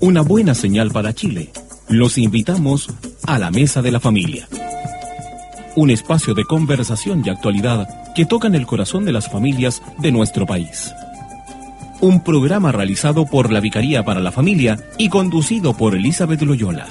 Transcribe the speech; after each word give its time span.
una 0.00 0.22
buena 0.22 0.54
señal 0.54 0.90
para 0.90 1.14
Chile. 1.14 1.50
Los 1.88 2.16
invitamos 2.18 2.88
a 3.26 3.38
la 3.38 3.50
Mesa 3.50 3.82
de 3.82 3.90
la 3.90 4.00
Familia. 4.00 4.48
Un 5.76 5.90
espacio 5.90 6.34
de 6.34 6.44
conversación 6.44 7.22
y 7.24 7.28
actualidad 7.28 8.12
que 8.14 8.24
tocan 8.24 8.54
el 8.54 8.66
corazón 8.66 9.04
de 9.04 9.12
las 9.12 9.30
familias 9.30 9.82
de 9.98 10.10
nuestro 10.10 10.46
país. 10.46 10.92
Un 12.00 12.24
programa 12.24 12.72
realizado 12.72 13.26
por 13.26 13.52
la 13.52 13.60
Vicaría 13.60 14.02
para 14.04 14.20
la 14.20 14.32
Familia 14.32 14.78
y 14.96 15.10
conducido 15.10 15.76
por 15.76 15.94
Elizabeth 15.94 16.42
Loyola. 16.42 16.86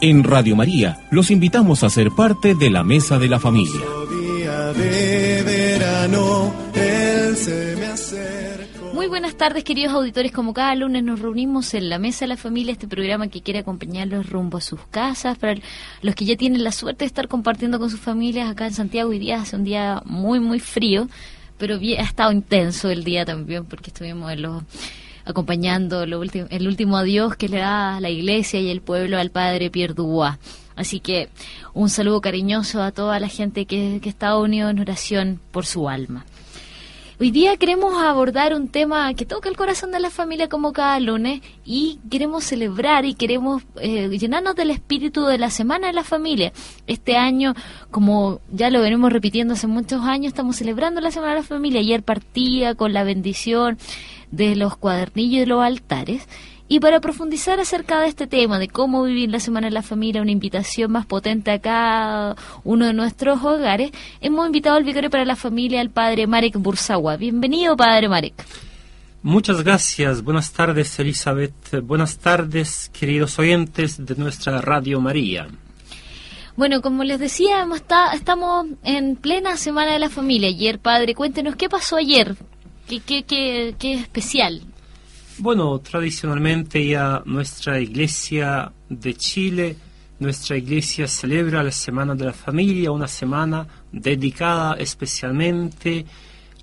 En 0.00 0.22
Radio 0.22 0.54
María, 0.54 1.00
los 1.10 1.30
invitamos 1.30 1.82
a 1.82 1.90
ser 1.90 2.12
parte 2.12 2.54
de 2.54 2.70
la 2.70 2.84
Mesa 2.84 3.18
de 3.18 3.28
la 3.28 3.40
Familia. 3.40 3.80
Día 4.10 4.72
de 4.74 5.42
verano, 5.42 6.65
Muy 9.06 9.20
buenas 9.20 9.36
tardes, 9.36 9.62
queridos 9.62 9.94
auditores. 9.94 10.32
Como 10.32 10.52
cada 10.52 10.74
lunes 10.74 11.04
nos 11.04 11.20
reunimos 11.20 11.74
en 11.74 11.90
la 11.90 12.00
Mesa 12.00 12.24
de 12.24 12.30
la 12.30 12.36
Familia, 12.36 12.72
este 12.72 12.88
programa 12.88 13.28
que 13.28 13.40
quiere 13.40 13.60
acompañarlos 13.60 14.28
rumbo 14.28 14.58
a 14.58 14.60
sus 14.60 14.80
casas, 14.90 15.38
para 15.38 15.54
los 16.02 16.16
que 16.16 16.24
ya 16.24 16.36
tienen 16.36 16.64
la 16.64 16.72
suerte 16.72 17.04
de 17.04 17.06
estar 17.06 17.28
compartiendo 17.28 17.78
con 17.78 17.88
sus 17.88 18.00
familias 18.00 18.50
acá 18.50 18.66
en 18.66 18.72
Santiago. 18.72 19.10
Hoy 19.10 19.20
día 19.20 19.40
hace 19.40 19.54
un 19.54 19.62
día 19.62 20.02
muy, 20.06 20.40
muy 20.40 20.58
frío, 20.58 21.06
pero 21.56 21.76
ha 21.76 22.02
estado 22.02 22.32
intenso 22.32 22.90
el 22.90 23.04
día 23.04 23.24
también 23.24 23.64
porque 23.64 23.90
estuvimos 23.90 24.36
los 24.38 24.64
acompañando 25.24 26.04
lo 26.04 26.20
el 26.24 26.66
último 26.66 26.96
adiós 26.96 27.36
que 27.36 27.48
le 27.48 27.58
da 27.58 28.00
la 28.00 28.10
iglesia 28.10 28.58
y 28.58 28.70
el 28.70 28.80
pueblo 28.80 29.18
al 29.18 29.30
padre 29.30 29.70
Pierre 29.70 29.94
Dubois. 29.94 30.34
Así 30.74 30.98
que 30.98 31.28
un 31.74 31.90
saludo 31.90 32.20
cariñoso 32.20 32.82
a 32.82 32.90
toda 32.90 33.20
la 33.20 33.28
gente 33.28 33.66
que, 33.66 34.00
que 34.02 34.08
está 34.08 34.36
unido 34.36 34.68
en 34.68 34.80
oración 34.80 35.40
por 35.52 35.64
su 35.64 35.88
alma. 35.88 36.24
Hoy 37.18 37.30
día 37.30 37.56
queremos 37.56 37.96
abordar 37.96 38.52
un 38.52 38.68
tema 38.68 39.14
que 39.14 39.24
toca 39.24 39.48
el 39.48 39.56
corazón 39.56 39.90
de 39.90 40.00
la 40.00 40.10
familia 40.10 40.50
como 40.50 40.74
cada 40.74 41.00
lunes 41.00 41.40
y 41.64 41.98
queremos 42.10 42.44
celebrar 42.44 43.06
y 43.06 43.14
queremos 43.14 43.62
eh, 43.80 44.10
llenarnos 44.10 44.54
del 44.54 44.70
espíritu 44.70 45.24
de 45.24 45.38
la 45.38 45.48
Semana 45.48 45.86
de 45.86 45.94
la 45.94 46.04
Familia. 46.04 46.52
Este 46.86 47.16
año, 47.16 47.54
como 47.90 48.42
ya 48.52 48.68
lo 48.68 48.82
venimos 48.82 49.10
repitiendo 49.14 49.54
hace 49.54 49.66
muchos 49.66 50.02
años, 50.02 50.26
estamos 50.26 50.56
celebrando 50.56 51.00
la 51.00 51.10
Semana 51.10 51.32
de 51.32 51.40
la 51.40 51.46
Familia. 51.46 51.80
Ayer 51.80 52.02
partía 52.02 52.74
con 52.74 52.92
la 52.92 53.02
bendición 53.02 53.78
de 54.30 54.54
los 54.54 54.76
cuadernillos 54.76 55.46
y 55.46 55.48
los 55.48 55.62
altares. 55.62 56.28
Y 56.68 56.80
para 56.80 57.00
profundizar 57.00 57.60
acerca 57.60 58.00
de 58.00 58.08
este 58.08 58.26
tema, 58.26 58.58
de 58.58 58.66
cómo 58.68 59.04
vivir 59.04 59.30
la 59.30 59.38
Semana 59.38 59.68
de 59.68 59.72
la 59.72 59.82
Familia, 59.82 60.20
una 60.20 60.32
invitación 60.32 60.90
más 60.90 61.06
potente 61.06 61.52
a 61.52 61.60
cada 61.60 62.34
uno 62.64 62.86
de 62.86 62.92
nuestros 62.92 63.40
hogares, 63.44 63.92
hemos 64.20 64.44
invitado 64.46 64.74
al 64.76 64.82
vicario 64.82 65.08
para 65.08 65.24
la 65.24 65.36
familia, 65.36 65.80
al 65.80 65.90
padre 65.90 66.26
Marek 66.26 66.56
Bursawa. 66.58 67.16
Bienvenido, 67.16 67.76
padre 67.76 68.08
Marek. 68.08 68.34
Muchas 69.22 69.62
gracias. 69.62 70.22
Buenas 70.22 70.52
tardes, 70.52 70.98
Elizabeth. 70.98 71.54
Buenas 71.84 72.18
tardes, 72.18 72.90
queridos 72.92 73.38
oyentes 73.38 74.04
de 74.04 74.14
nuestra 74.16 74.60
Radio 74.60 75.00
María. 75.00 75.46
Bueno, 76.56 76.80
como 76.82 77.04
les 77.04 77.20
decía, 77.20 77.64
está- 77.76 78.12
estamos 78.12 78.66
en 78.82 79.14
plena 79.14 79.56
Semana 79.56 79.92
de 79.92 79.98
la 80.00 80.08
Familia. 80.10 80.48
Ayer, 80.48 80.78
padre, 80.80 81.14
cuéntenos 81.14 81.54
qué 81.54 81.68
pasó 81.68 81.96
ayer. 81.96 82.34
¿Qué, 82.88 83.00
qué, 83.00 83.22
qué, 83.24 83.74
qué 83.78 83.94
especial? 83.94 84.62
Bueno, 85.38 85.78
tradicionalmente 85.80 86.86
ya 86.86 87.22
nuestra 87.26 87.78
iglesia 87.78 88.72
de 88.88 89.12
Chile, 89.12 89.76
nuestra 90.18 90.56
iglesia 90.56 91.06
celebra 91.06 91.62
la 91.62 91.72
Semana 91.72 92.14
de 92.14 92.24
la 92.24 92.32
Familia, 92.32 92.90
una 92.90 93.06
semana 93.06 93.66
dedicada 93.92 94.76
especialmente 94.78 96.06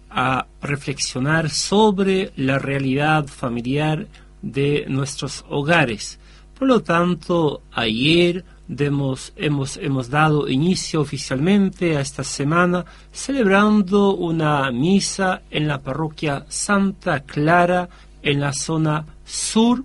a 0.10 0.48
reflexionar 0.60 1.52
sobre 1.52 2.32
la 2.36 2.58
realidad 2.58 3.28
familiar 3.28 4.08
de 4.42 4.86
nuestros 4.88 5.46
hogares. 5.50 6.18
Por 6.58 6.68
lo 6.68 6.82
tanto, 6.82 7.62
ayer 7.74 8.44
hemos, 8.76 9.34
hemos 9.36 10.10
dado 10.10 10.50
inicio 10.50 11.02
oficialmente 11.02 11.96
a 11.96 12.02
esta 12.02 12.24
semana 12.24 12.84
celebrando 13.12 14.16
una 14.16 14.72
misa 14.72 15.44
en 15.52 15.68
la 15.68 15.80
parroquia 15.80 16.44
Santa 16.50 17.20
Clara 17.20 17.88
en 18.24 18.40
la 18.40 18.54
zona 18.54 19.06
sur, 19.24 19.84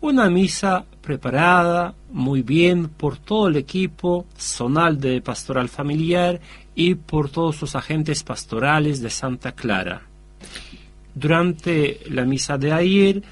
una 0.00 0.30
misa 0.30 0.84
preparada 1.02 1.94
muy 2.12 2.42
bien 2.42 2.88
por 2.88 3.18
todo 3.18 3.48
el 3.48 3.56
equipo 3.56 4.26
zonal 4.38 4.98
de 4.98 5.20
pastoral 5.20 5.68
familiar 5.68 6.40
y 6.74 6.94
por 6.94 7.28
todos 7.28 7.60
los 7.60 7.74
agentes 7.74 8.22
pastorales 8.22 9.02
de 9.02 9.10
Santa 9.10 9.52
Clara. 9.52 10.02
Durante 11.14 12.00
la 12.08 12.24
misa 12.24 12.56
de 12.56 12.72
ayer 12.72 13.22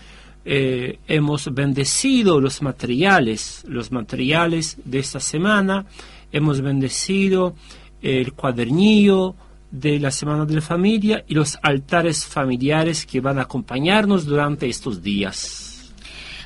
eh, 0.45 0.99
hemos 1.07 1.53
bendecido 1.55 2.41
los 2.41 2.63
materiales, 2.63 3.65
los 3.69 3.93
materiales 3.93 4.77
de 4.85 4.99
esta 4.99 5.21
semana, 5.21 5.87
hemos 6.33 6.61
bendecido 6.61 7.55
el 8.03 8.33
cuadernillo 8.33 9.35
de 9.71 9.99
la 10.01 10.11
Semana 10.11 10.45
de 10.45 10.55
la 10.55 10.61
Familia 10.61 11.25
y 11.29 11.34
los 11.34 11.59
altares 11.62 12.25
familiares 12.25 13.05
que 13.06 13.21
van 13.21 13.39
a 13.39 13.43
acompañarnos 13.43 14.25
durante 14.25 14.69
estos 14.69 15.03
días. 15.03 15.93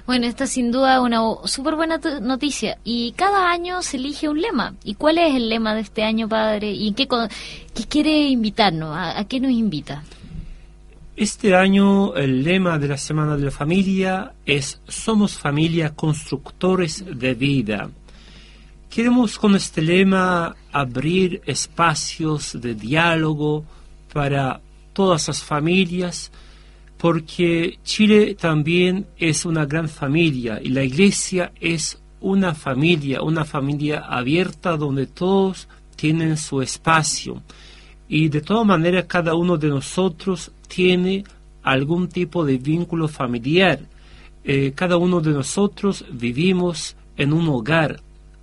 Bueno, 0.04 0.26
esta 0.26 0.44
es 0.44 0.50
sin 0.50 0.72
duda 0.72 1.00
una 1.00 1.20
súper 1.44 1.76
buena 1.76 1.98
noticia. 2.20 2.76
Y 2.82 3.12
cada 3.12 3.50
año 3.52 3.82
se 3.82 3.98
elige 3.98 4.28
un 4.28 4.40
lema. 4.40 4.74
¿Y 4.82 4.94
cuál 4.94 5.18
es 5.18 5.34
el 5.36 5.48
lema 5.48 5.74
de 5.76 5.82
este 5.82 6.02
año, 6.02 6.28
padre? 6.28 6.72
¿Y 6.72 6.88
en 6.88 6.94
qué, 6.94 7.06
co- 7.06 7.28
qué 7.72 7.84
quiere 7.84 8.28
invitarnos? 8.28 8.96
¿A, 8.96 9.16
a 9.20 9.24
qué 9.28 9.38
nos 9.38 9.52
invita? 9.52 10.02
Este 11.14 11.54
año 11.54 12.16
el 12.16 12.42
lema 12.42 12.78
de 12.78 12.88
la 12.88 12.96
Semana 12.96 13.36
de 13.36 13.44
la 13.44 13.50
Familia 13.52 14.32
es 14.44 14.80
Somos 14.88 15.34
familia 15.38 15.90
constructores 15.94 17.04
de 17.06 17.34
vida. 17.34 17.88
Queremos 18.92 19.38
con 19.38 19.56
este 19.56 19.80
lema 19.80 20.54
abrir 20.70 21.40
espacios 21.46 22.60
de 22.60 22.74
diálogo 22.74 23.64
para 24.12 24.60
todas 24.92 25.28
las 25.28 25.42
familias, 25.42 26.30
porque 26.98 27.78
Chile 27.84 28.34
también 28.34 29.06
es 29.16 29.46
una 29.46 29.64
gran 29.64 29.88
familia 29.88 30.60
y 30.62 30.68
la 30.68 30.84
iglesia 30.84 31.52
es 31.58 32.02
una 32.20 32.54
familia, 32.54 33.22
una 33.22 33.46
familia 33.46 34.00
abierta 34.00 34.76
donde 34.76 35.06
todos 35.06 35.68
tienen 35.96 36.36
su 36.36 36.60
espacio. 36.60 37.42
Y 38.10 38.28
de 38.28 38.42
todas 38.42 38.66
maneras 38.66 39.06
cada 39.08 39.34
uno 39.34 39.56
de 39.56 39.68
nosotros 39.68 40.52
tiene 40.68 41.24
algún 41.62 42.08
tipo 42.08 42.44
de 42.44 42.58
vínculo 42.58 43.08
familiar. 43.08 43.80
Eh, 44.44 44.72
cada 44.74 44.98
uno 44.98 45.22
de 45.22 45.30
nosotros 45.30 46.04
vivimos 46.12 46.94
en 47.16 47.32
un 47.32 47.48
hogar, 47.48 47.98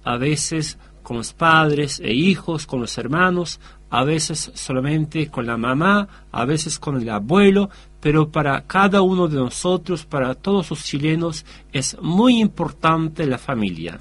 a 0.10 0.18
veces 0.18 0.80
con 1.04 1.18
los 1.18 1.34
padres 1.34 2.00
e 2.00 2.12
hijos, 2.12 2.66
con 2.66 2.82
los 2.82 2.98
hermanos, 2.98 3.60
a 3.92 4.04
veces 4.04 4.52
solamente 4.56 5.28
con 5.30 5.46
la 5.46 5.56
mamá, 5.56 6.08
a 6.32 6.46
veces 6.46 6.80
con 6.80 7.00
el 7.00 7.10
abuelo, 7.10 7.70
pero 8.00 8.30
para 8.30 8.62
cada 8.62 9.04
uno 9.04 9.28
de 9.28 9.38
nosotros, 9.38 10.06
para 10.06 10.34
todos 10.34 10.72
los 10.72 10.84
chilenos, 10.84 11.46
es 11.72 11.96
muy 12.02 12.40
importante 12.40 13.28
la 13.28 13.38
familia. 13.38 14.00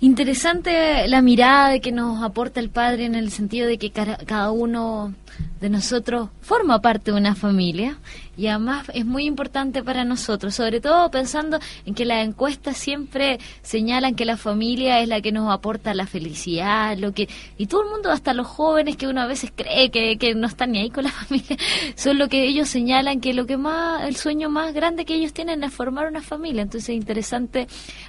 Interesante 0.00 1.08
la 1.08 1.22
mirada 1.22 1.80
que 1.80 1.90
nos 1.90 2.22
aporta 2.22 2.60
el 2.60 2.68
padre 2.68 3.06
en 3.06 3.14
el 3.14 3.30
sentido 3.30 3.66
de 3.66 3.78
que 3.78 3.90
cada 3.90 4.50
uno 4.50 5.14
de 5.60 5.70
nosotros 5.70 6.28
forma 6.42 6.80
parte 6.80 7.10
de 7.10 7.16
una 7.16 7.34
familia. 7.34 7.98
Y 8.38 8.46
además 8.46 8.86
es 8.94 9.04
muy 9.04 9.24
importante 9.24 9.82
para 9.82 10.04
nosotros, 10.04 10.54
sobre 10.54 10.80
todo 10.80 11.10
pensando 11.10 11.58
en 11.84 11.94
que 11.94 12.04
las 12.04 12.24
encuestas 12.24 12.76
siempre 12.76 13.40
señalan 13.62 14.14
que 14.14 14.24
la 14.24 14.36
familia 14.36 15.00
es 15.00 15.08
la 15.08 15.20
que 15.20 15.32
nos 15.32 15.52
aporta 15.52 15.92
la 15.92 16.06
felicidad, 16.06 16.96
lo 16.96 17.12
que 17.12 17.28
y 17.56 17.66
todo 17.66 17.82
el 17.82 17.90
mundo, 17.90 18.12
hasta 18.12 18.34
los 18.34 18.46
jóvenes 18.46 18.96
que 18.96 19.08
uno 19.08 19.22
a 19.22 19.26
veces 19.26 19.52
cree 19.54 19.90
que, 19.90 20.18
que 20.18 20.36
no 20.36 20.46
están 20.46 20.70
ni 20.70 20.78
ahí 20.78 20.90
con 20.90 21.02
la 21.04 21.10
familia, 21.26 21.56
son 21.96 22.16
lo 22.16 22.28
que 22.28 22.44
ellos 22.44 22.68
señalan 22.68 23.20
que 23.20 23.34
lo 23.34 23.44
que 23.44 23.56
más, 23.56 24.04
el 24.04 24.14
sueño 24.14 24.48
más 24.48 24.72
grande 24.72 25.04
que 25.04 25.14
ellos 25.14 25.32
tienen 25.32 25.64
es 25.64 25.74
formar 25.74 26.06
una 26.06 26.22
familia, 26.22 26.62
entonces 26.62 26.90
es 26.90 26.96
interesante 26.96 27.66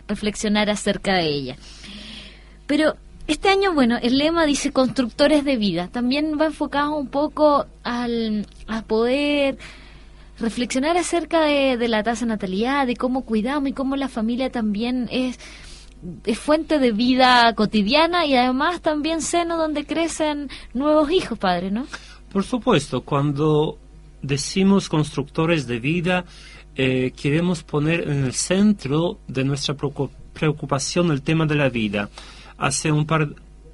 reflexionar 0.07 0.69
acerca 0.69 1.15
de 1.15 1.25
ella. 1.25 1.55
Pero 2.67 2.97
este 3.25 3.49
año, 3.49 3.73
bueno, 3.73 3.97
el 4.01 4.19
lema 4.19 4.45
dice 4.45 4.71
constructores 4.71 5.43
de 5.43 5.55
vida. 5.55 5.87
También 5.87 6.37
va 6.39 6.45
enfocado 6.45 6.95
un 6.95 7.07
poco 7.07 7.67
al, 7.83 8.47
a 8.67 8.81
poder 8.81 9.57
reflexionar 10.39 10.97
acerca 10.97 11.41
de, 11.41 11.87
la 11.87 12.03
tasa 12.03 12.25
de 12.25 12.29
natalidad, 12.29 12.87
de 12.87 12.95
cómo 12.95 13.23
cuidamos 13.23 13.69
y 13.69 13.73
cómo 13.73 13.95
la 13.95 14.07
familia 14.07 14.49
también 14.49 15.07
es, 15.11 15.39
fuente 16.37 16.79
de 16.79 16.93
vida 16.93 17.53
cotidiana 17.55 18.25
y 18.25 18.33
además 18.33 18.81
también 18.81 19.21
seno 19.21 19.57
donde 19.57 19.85
crecen 19.85 20.49
nuevos 20.73 21.11
hijos, 21.11 21.37
padre, 21.37 21.71
¿no? 21.71 21.87
Por 22.31 22.45
supuesto, 22.45 23.01
cuando 23.01 23.77
decimos 24.21 24.87
constructores 24.87 25.67
de 25.67 25.79
vida, 25.79 26.25
eh, 26.75 27.11
queremos 27.21 27.63
poner 27.63 28.07
en 28.09 28.23
el 28.23 28.33
centro 28.33 29.19
de 29.27 29.43
nuestra 29.43 29.75
preocupación 30.33 31.11
el 31.11 31.21
tema 31.21 31.45
de 31.45 31.55
la 31.55 31.67
vida. 31.67 32.09
Hace 32.57 32.91
un 32.91 33.05
par 33.05 33.27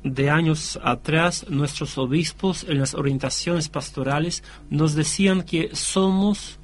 de 0.05 0.29
años 0.29 0.79
atrás, 0.83 1.47
nuestros 1.49 1.97
obispos 1.97 2.63
en 2.69 2.77
las 2.77 2.93
orientaciones 2.93 3.69
pastorales 3.69 4.43
nos 4.69 4.93
decían 4.93 5.41
que 5.41 5.71
somos 5.73 6.59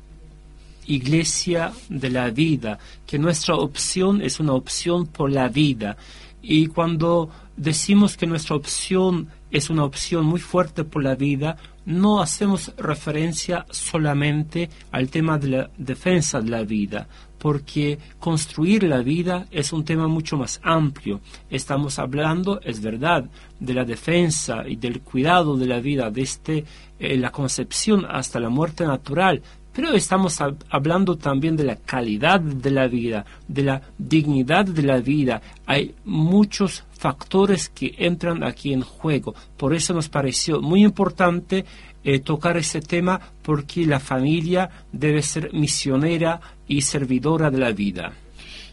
iglesia 0.85 1.73
de 1.89 2.11
la 2.11 2.29
vida, 2.29 2.77
que 3.07 3.17
nuestra 3.17 3.55
opción 3.55 4.21
es 4.21 4.39
una 4.39 4.53
opción 4.53 5.07
por 5.07 5.31
la 5.31 5.49
vida. 5.49 5.97
Y 6.43 6.67
cuando 6.67 7.31
decimos 7.57 8.15
que 8.15 8.27
nuestra 8.27 8.55
opción 8.55 9.29
es 9.49 9.71
una 9.71 9.85
opción 9.85 10.23
muy 10.23 10.39
fuerte 10.39 10.83
por 10.83 11.03
la 11.03 11.15
vida, 11.15 11.57
no 11.83 12.21
hacemos 12.21 12.71
referencia 12.77 13.65
solamente 13.71 14.69
al 14.91 15.09
tema 15.09 15.39
de 15.39 15.47
la 15.47 15.69
defensa 15.77 16.41
de 16.41 16.49
la 16.51 16.61
vida, 16.61 17.07
porque 17.41 17.97
construir 18.19 18.83
la 18.83 18.99
vida 18.99 19.47
es 19.49 19.73
un 19.73 19.83
tema 19.83 20.07
mucho 20.07 20.37
más 20.37 20.61
amplio. 20.63 21.21
Estamos 21.49 21.97
hablando, 21.97 22.61
es 22.61 22.79
verdad, 22.81 23.27
de 23.59 23.73
la 23.73 23.83
defensa 23.83 24.63
y 24.67 24.75
del 24.75 25.01
cuidado 25.01 25.57
de 25.57 25.65
la 25.65 25.79
vida 25.79 26.11
desde 26.11 26.63
eh, 26.99 27.17
la 27.17 27.31
concepción 27.31 28.05
hasta 28.07 28.39
la 28.39 28.49
muerte 28.49 28.85
natural, 28.85 29.41
pero 29.73 29.91
estamos 29.93 30.39
hablando 30.69 31.17
también 31.17 31.55
de 31.55 31.63
la 31.63 31.77
calidad 31.77 32.39
de 32.39 32.69
la 32.69 32.87
vida, 32.87 33.25
de 33.47 33.63
la 33.63 33.81
dignidad 33.97 34.65
de 34.65 34.83
la 34.83 34.99
vida. 34.99 35.41
Hay 35.65 35.95
muchos 36.05 36.83
factores 36.91 37.69
que 37.69 37.95
entran 37.97 38.43
aquí 38.43 38.71
en 38.71 38.81
juego. 38.81 39.33
Por 39.57 39.73
eso 39.73 39.95
nos 39.95 40.09
pareció 40.09 40.61
muy 40.61 40.83
importante 40.83 41.65
eh, 42.03 42.19
tocar 42.19 42.57
ese 42.57 42.81
tema 42.81 43.19
porque 43.41 43.85
la 43.85 43.99
familia 43.99 44.69
debe 44.91 45.21
ser 45.21 45.53
misionera 45.53 46.41
y 46.67 46.81
servidora 46.81 47.51
de 47.51 47.57
la 47.59 47.71
vida. 47.71 48.13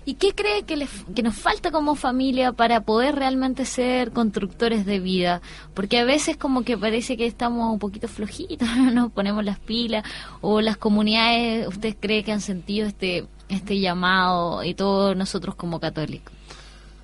¿Y 0.09 0.15
qué 0.15 0.33
cree 0.35 0.63
que, 0.63 0.89
que, 1.15 1.23
nos 1.23 1.35
falta 1.35 1.71
como 1.71 1.95
familia 1.95 2.53
para 2.53 2.81
poder 2.81 3.17
realmente 3.17 3.67
ser 3.67 4.11
constructores 4.13 4.87
de 4.87 5.01
vida? 5.01 5.43
Porque 5.75 5.99
a 5.99 6.05
veces 6.07 6.39
como 6.39 6.63
que 6.63 6.79
parece 6.79 7.19
que 7.19 7.27
estamos 7.27 7.71
un 7.71 7.79
poquito 7.79 8.09
flojitos, 8.09 8.67
nos 8.95 9.13
ponemos 9.13 9.45
las 9.45 9.59
pilas, 9.59 10.05
o 10.41 10.63
las 10.63 10.79
comunidades, 10.79 11.69
¿usted 11.69 11.95
cree 12.01 12.25
que 12.25 12.33
han 12.33 12.41
sentido 12.41 12.87
este, 12.87 13.27
este 13.51 13.79
llamado 13.81 14.65
y 14.65 14.73
todos 14.73 15.15
nosotros 15.15 15.55
como 15.57 15.79
católicos? 15.79 16.33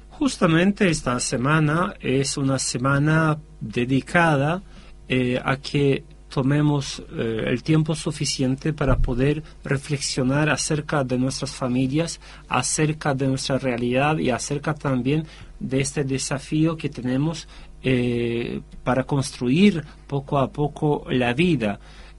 Justamente 0.08 0.88
esta 0.88 1.20
semana 1.20 1.94
es 2.00 2.38
una 2.38 2.58
semana 2.58 3.36
dedicada 3.60 4.62
eh, 5.08 5.38
a 5.44 5.58
que 5.58 6.04
tomemos 6.34 7.00
eh, 7.16 7.44
el 7.46 7.62
tiempo 7.62 7.94
suficiente 7.94 8.72
para 8.72 8.96
poder 8.96 9.44
reflexionar 9.62 10.50
acerca 10.50 11.04
de 11.04 11.16
nuestras 11.16 11.52
familias, 11.52 12.20
acerca 12.48 13.14
de 13.14 13.28
nuestra 13.28 13.56
realidad 13.56 14.18
y 14.18 14.30
acerca 14.30 14.74
también 14.74 15.28
de 15.60 15.80
este 15.80 16.02
desafío 16.02 16.76
que 16.76 16.88
tenemos 16.88 17.46
eh, 17.84 18.62
para 18.82 19.04
construir 19.04 19.84
poco 20.08 20.38
a 20.38 20.50
poco 20.50 21.06
la 21.08 21.34
vida. 21.34 21.78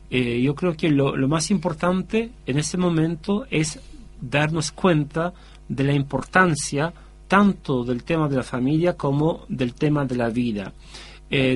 Eh, 0.09 0.41
yo 0.41 0.55
creo 0.55 0.77
que 0.77 0.87
lo, 0.87 1.17
lo, 1.17 1.27
más 1.27 1.51
importante 1.51 2.31
en 2.45 2.57
este 2.57 2.77
momento 2.77 3.45
es 3.49 3.81
darnos 4.21 4.71
cuenta 4.71 5.33
de 5.67 5.83
la 5.83 5.93
importancia 5.93 6.93
tanto 7.27 7.83
del 7.83 8.05
tema 8.05 8.29
de 8.29 8.37
la 8.37 8.43
familia 8.43 8.95
como 8.95 9.45
del 9.49 9.73
tema 9.73 10.05
de 10.05 10.15
la 10.15 10.29
vida. 10.29 10.71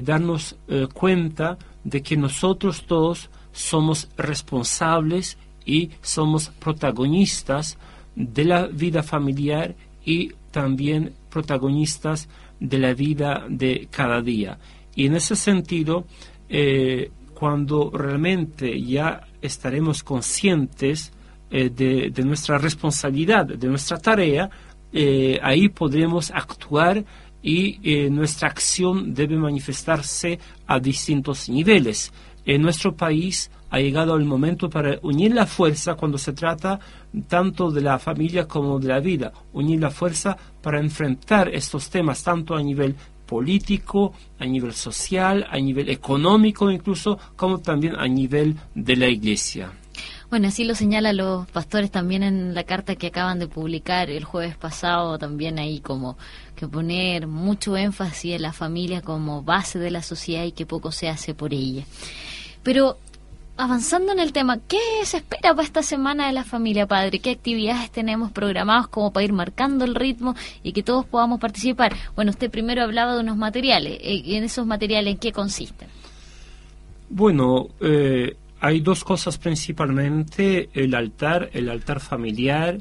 darnos 0.03 0.57
cuenta 0.93 1.57
de 1.83 2.01
que 2.01 2.17
nosotros 2.17 2.85
todos 2.85 3.29
somos 3.51 4.09
responsables 4.17 5.37
y 5.65 5.91
somos 6.01 6.49
protagonistas 6.49 7.77
de 8.15 8.43
la 8.45 8.67
vida 8.67 9.03
familiar 9.03 9.75
y 10.03 10.31
también 10.51 11.13
protagonistas 11.29 12.27
de 12.59 12.79
la 12.79 12.93
vida 12.93 13.45
de 13.47 13.87
cada 13.91 14.21
día. 14.21 14.57
Y 14.95 15.05
en 15.05 15.15
ese 15.15 15.35
sentido, 15.35 16.05
eh, 16.49 17.11
cuando 17.33 17.89
realmente 17.91 18.81
ya 18.81 19.27
estaremos 19.41 20.03
conscientes 20.03 21.13
eh, 21.51 21.69
de, 21.69 22.23
nuestra 22.23 22.57
responsabilidad, 22.57 23.45
de 23.45 23.67
nuestra 23.67 23.97
tarea, 23.97 24.49
eh, 24.91 25.39
ahí 25.41 25.69
podremos 25.69 26.31
actuar 26.31 27.05
y 27.41 27.79
eh, 27.83 28.09
nuestra 28.09 28.49
acción 28.49 29.13
debe 29.13 29.37
manifestarse 29.37 30.39
a 30.67 30.79
distintos 30.79 31.49
niveles. 31.49 32.11
En 32.45 32.61
nuestro 32.61 32.95
país 32.95 33.51
ha 33.69 33.79
llegado 33.79 34.15
el 34.15 34.25
momento 34.25 34.69
para 34.69 34.97
unir 35.03 35.33
la 35.33 35.45
fuerza 35.45 35.95
cuando 35.95 36.17
se 36.17 36.33
trata 36.33 36.79
tanto 37.27 37.71
de 37.71 37.81
la 37.81 37.99
familia 37.99 38.47
como 38.47 38.79
de 38.79 38.87
la 38.87 38.99
vida, 38.99 39.31
unir 39.53 39.79
la 39.79 39.91
fuerza 39.91 40.37
para 40.61 40.79
enfrentar 40.79 41.49
estos 41.49 41.89
temas 41.89 42.23
tanto 42.23 42.55
a 42.55 42.63
nivel 42.63 42.95
político, 43.25 44.13
a 44.39 44.45
nivel 44.45 44.73
social, 44.73 45.45
a 45.49 45.57
nivel 45.59 45.89
económico 45.89 46.71
incluso, 46.71 47.19
como 47.35 47.59
también 47.59 47.95
a 47.95 48.07
nivel 48.07 48.55
de 48.73 48.95
la 48.95 49.07
iglesia. 49.07 49.71
Bueno, 50.29 50.47
así 50.47 50.63
lo 50.63 50.75
señalan 50.75 51.17
los 51.17 51.47
pastores 51.49 51.89
también 51.89 52.21
en 52.21 52.53
la 52.53 52.63
carta 52.63 52.95
que 52.95 53.07
acaban 53.07 53.39
de 53.39 53.47
publicar 53.47 54.11
el 54.11 54.25
jueves 54.25 54.55
pasado, 54.55 55.17
también 55.17 55.57
ahí 55.57 55.79
como 55.79 56.17
que 56.55 56.67
poner 56.67 57.25
mucho 57.25 57.75
énfasis 57.75 58.35
en 58.35 58.43
la 58.43 58.53
familia 58.53 59.01
como 59.01 59.41
base 59.41 59.79
de 59.79 59.89
la 59.89 60.03
sociedad 60.03 60.43
y 60.43 60.51
que 60.51 60.67
poco 60.67 60.91
se 60.91 61.09
hace 61.09 61.33
por 61.33 61.51
ella. 61.51 61.83
Pero 62.61 62.97
avanzando 63.57 64.11
en 64.11 64.19
el 64.19 64.31
tema, 64.31 64.59
¿qué 64.67 64.77
se 65.03 65.17
espera 65.17 65.55
para 65.55 65.63
esta 65.63 65.81
semana 65.81 66.27
de 66.27 66.33
la 66.33 66.43
familia, 66.43 66.85
padre? 66.85 67.17
¿Qué 67.19 67.31
actividades 67.31 67.89
tenemos 67.89 68.31
programadas 68.31 68.87
como 68.87 69.11
para 69.11 69.23
ir 69.23 69.33
marcando 69.33 69.83
el 69.83 69.95
ritmo 69.95 70.35
y 70.61 70.73
que 70.73 70.83
todos 70.83 71.05
podamos 71.05 71.39
participar? 71.39 71.95
Bueno, 72.15 72.29
usted 72.29 72.51
primero 72.51 72.83
hablaba 72.83 73.15
de 73.15 73.21
unos 73.21 73.35
materiales. 73.35 73.97
Eh, 74.01 74.21
¿En 74.37 74.43
esos 74.43 74.67
materiales 74.67 75.13
en 75.13 75.17
qué 75.17 75.31
consisten? 75.31 75.89
Bueno, 77.09 77.67
eh, 77.81 78.37
hay 78.61 78.81
dos 78.81 79.03
cosas 79.03 79.37
principalmente, 79.37 80.69
el 80.73 80.93
altar, 80.93 81.49
el 81.53 81.69
altar 81.69 81.99
familiar, 81.99 82.79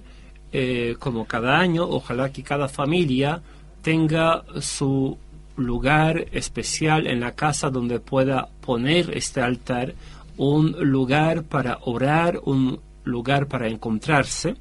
eh, 0.52 0.96
como 0.98 1.26
cada 1.26 1.58
año, 1.58 1.84
ojalá 1.84 2.32
que 2.32 2.42
cada 2.42 2.68
familia 2.68 3.42
tenga 3.82 4.44
su 4.60 5.16
lugar 5.56 6.26
especial 6.32 7.06
en 7.06 7.20
la 7.20 7.34
casa 7.34 7.70
donde 7.70 8.00
pueda 8.00 8.48
poner 8.60 9.16
este 9.16 9.40
altar, 9.40 9.94
un 10.36 10.72
lugar 10.80 11.44
para 11.44 11.78
orar, 11.82 12.40
un 12.44 12.80
lugar 13.04 13.46
para 13.46 13.68
encontrarse. 13.68 14.56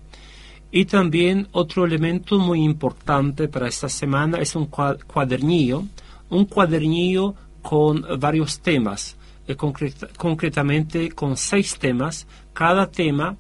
Y 0.72 0.86
también 0.86 1.48
otro 1.54 1.86
elemento 1.86 2.38
muy 2.38 2.64
importante 2.64 3.48
para 3.48 3.70
esta 3.70 3.90
semana 3.90 4.40
es 4.40 4.56
un 4.56 4.66
cuadernillo, 4.68 5.84
un 6.30 6.46
cuadernillo 6.46 7.34
con 7.62 8.06
varios 8.20 8.60
temas 8.60 9.17
eh, 9.48 9.56
concretamente 9.56 11.12
con 11.12 11.38
seis 11.38 11.78
temas. 11.78 12.28
Cada 12.54 12.90
tema 12.90 13.36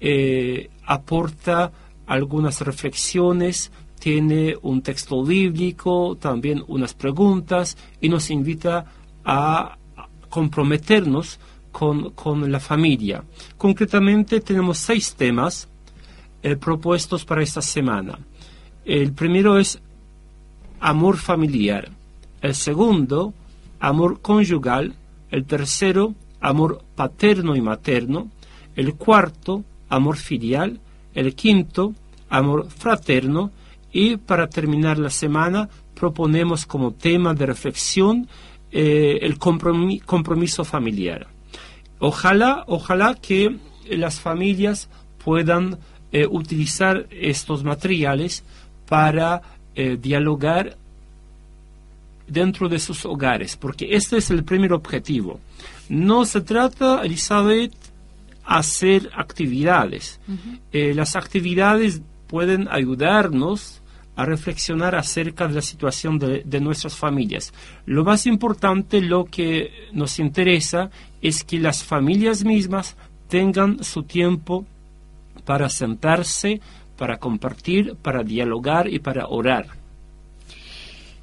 eh, 0.00 0.70
aporta 0.86 1.72
algunas 2.06 2.60
reflexiones, 2.60 3.70
tiene 3.98 4.56
un 4.62 4.82
texto 4.82 5.24
bíblico, 5.24 6.16
también 6.16 6.62
unas 6.68 6.94
preguntas 6.94 7.76
y 8.00 8.08
nos 8.08 8.30
invita 8.30 8.84
a 9.24 9.76
comprometernos 10.28 11.38
con, 11.72 12.10
con 12.10 12.50
la 12.50 12.60
familia. 12.60 13.24
Concretamente 13.56 14.40
tenemos 14.40 14.78
seis 14.78 15.14
temas 15.14 15.68
eh, 16.42 16.56
propuestos 16.56 17.24
para 17.24 17.42
esta 17.42 17.60
semana. 17.60 18.18
El 18.84 19.12
primero 19.12 19.58
es 19.58 19.80
amor 20.80 21.16
familiar. 21.16 21.90
El 22.40 22.54
segundo, 22.54 23.34
amor 23.80 24.20
conyugal 24.20 24.94
el 25.30 25.44
tercero, 25.44 26.14
amor 26.40 26.82
paterno 26.94 27.56
y 27.56 27.60
materno, 27.60 28.30
El 28.76 28.94
cuarto, 28.94 29.64
amor 29.88 30.16
filial. 30.16 30.78
El 31.14 31.34
quinto, 31.34 31.94
amor 32.28 32.68
fraterno. 32.70 33.50
Y 33.92 34.16
para 34.18 34.48
terminar 34.48 34.98
la 34.98 35.10
semana, 35.10 35.68
proponemos 35.94 36.64
como 36.64 36.92
tema 36.92 37.34
de 37.34 37.46
reflexión 37.46 38.28
eh, 38.70 39.18
el 39.22 39.38
compromi- 39.38 40.00
compromiso 40.04 40.64
familiar. 40.64 41.26
Ojalá, 41.98 42.64
ojalá 42.68 43.16
que 43.16 43.56
las 43.90 44.20
familias 44.20 44.88
puedan 45.24 45.78
eh, 46.12 46.26
utilizar 46.30 47.06
estos 47.10 47.64
materiales 47.64 48.44
para 48.88 49.42
eh, 49.74 49.96
dialogar 50.00 50.76
dentro 52.28 52.68
de 52.68 52.78
sus 52.78 53.04
hogares, 53.04 53.56
porque 53.56 53.94
este 53.96 54.18
es 54.18 54.30
el 54.30 54.44
primer 54.44 54.72
objetivo. 54.72 55.40
No 55.88 56.24
se 56.24 56.40
trata, 56.40 57.02
Elizabeth, 57.02 57.72
hacer 58.44 59.10
actividades. 59.14 60.20
Eh, 60.72 60.94
las 60.94 61.16
actividades 61.16 62.02
pueden 62.26 62.68
ayudarnos 62.70 63.82
a 64.16 64.24
reflexionar 64.24 64.94
acerca 64.94 65.46
de 65.46 65.54
la 65.54 65.62
situación 65.62 66.18
de, 66.18 66.42
de 66.44 66.60
nuestras 66.60 66.96
familias. 66.96 67.52
Lo 67.86 68.04
más 68.04 68.26
importante, 68.26 69.00
lo 69.00 69.26
que 69.26 69.70
nos 69.92 70.18
interesa, 70.18 70.90
es 71.22 71.44
que 71.44 71.60
las 71.60 71.84
familias 71.84 72.44
mismas 72.44 72.96
tengan 73.28 73.84
su 73.84 74.02
tiempo 74.02 74.66
para 75.44 75.68
sentarse, 75.68 76.60
para 76.96 77.18
compartir, 77.18 77.96
para 77.96 78.22
dialogar 78.22 78.88
y 78.88 78.98
para 78.98 79.28
orar. 79.28 79.66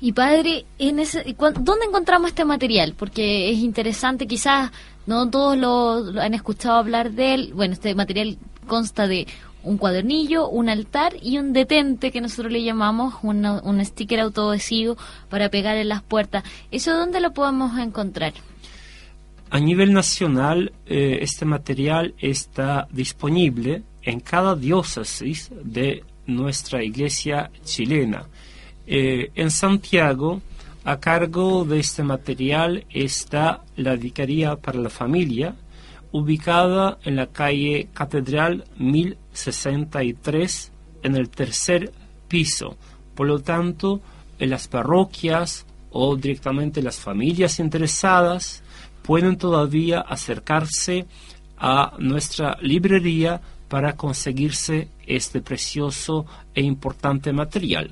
Y 0.01 0.11
padre, 0.11 0.65
en 0.77 0.99
ese, 0.99 1.23
¿dónde 1.37 1.85
encontramos 1.87 2.29
este 2.29 2.45
material? 2.45 2.93
Porque 2.97 3.49
es 3.51 3.59
interesante, 3.59 4.27
quizás 4.27 4.71
no 5.07 5.29
todos 5.29 5.57
lo, 5.57 5.99
lo 6.11 6.21
han 6.21 6.33
escuchado 6.33 6.75
hablar 6.77 7.11
de 7.11 7.33
él. 7.33 7.51
Bueno, 7.55 7.73
este 7.73 7.95
material 7.95 8.37
consta 8.67 9.07
de 9.07 9.25
un 9.63 9.77
cuadernillo, 9.77 10.47
un 10.47 10.69
altar 10.69 11.13
y 11.21 11.39
un 11.39 11.51
detente 11.53 12.11
que 12.11 12.21
nosotros 12.21 12.51
le 12.51 12.63
llamamos 12.63 13.15
una- 13.23 13.61
un 13.63 13.83
sticker 13.83 14.19
autoadhesivo 14.19 14.95
para 15.29 15.49
pegar 15.49 15.75
en 15.77 15.89
las 15.89 16.03
puertas. 16.03 16.43
¿Eso 16.69 16.95
dónde 16.95 17.19
lo 17.19 17.33
podemos 17.33 17.77
encontrar? 17.79 18.33
A 19.49 19.59
nivel 19.59 19.93
nacional, 19.93 20.71
eh, 20.85 21.19
este 21.21 21.45
material 21.45 22.13
está 22.19 22.87
disponible 22.91 23.83
en 24.03 24.19
cada 24.19 24.55
diócesis 24.55 25.49
de 25.63 26.03
nuestra 26.27 26.83
iglesia 26.83 27.49
chilena. 27.63 28.25
Eh, 28.87 29.31
en 29.35 29.51
Santiago, 29.51 30.41
a 30.83 30.99
cargo 30.99 31.65
de 31.65 31.79
este 31.79 32.03
material 32.03 32.85
está 32.91 33.63
la 33.75 33.95
Vicaría 33.95 34.55
para 34.55 34.79
la 34.79 34.89
Familia, 34.89 35.55
ubicada 36.11 36.99
en 37.03 37.15
la 37.15 37.27
calle 37.27 37.89
Catedral 37.93 38.65
1063, 38.77 40.71
en 41.03 41.15
el 41.15 41.29
tercer 41.29 41.91
piso. 42.27 42.77
Por 43.15 43.27
lo 43.27 43.39
tanto, 43.39 44.01
en 44.37 44.49
las 44.51 44.67
parroquias 44.67 45.65
o 45.89 46.15
directamente 46.15 46.81
las 46.81 46.99
familias 46.99 47.59
interesadas 47.59 48.61
pueden 49.01 49.37
todavía 49.37 50.01
acercarse 50.01 51.05
a 51.57 51.93
nuestra 51.99 52.57
librería 52.61 53.41
para 53.67 53.95
conseguirse 53.95 54.89
este 55.07 55.41
precioso 55.41 56.25
e 56.53 56.61
importante 56.61 57.33
material. 57.33 57.91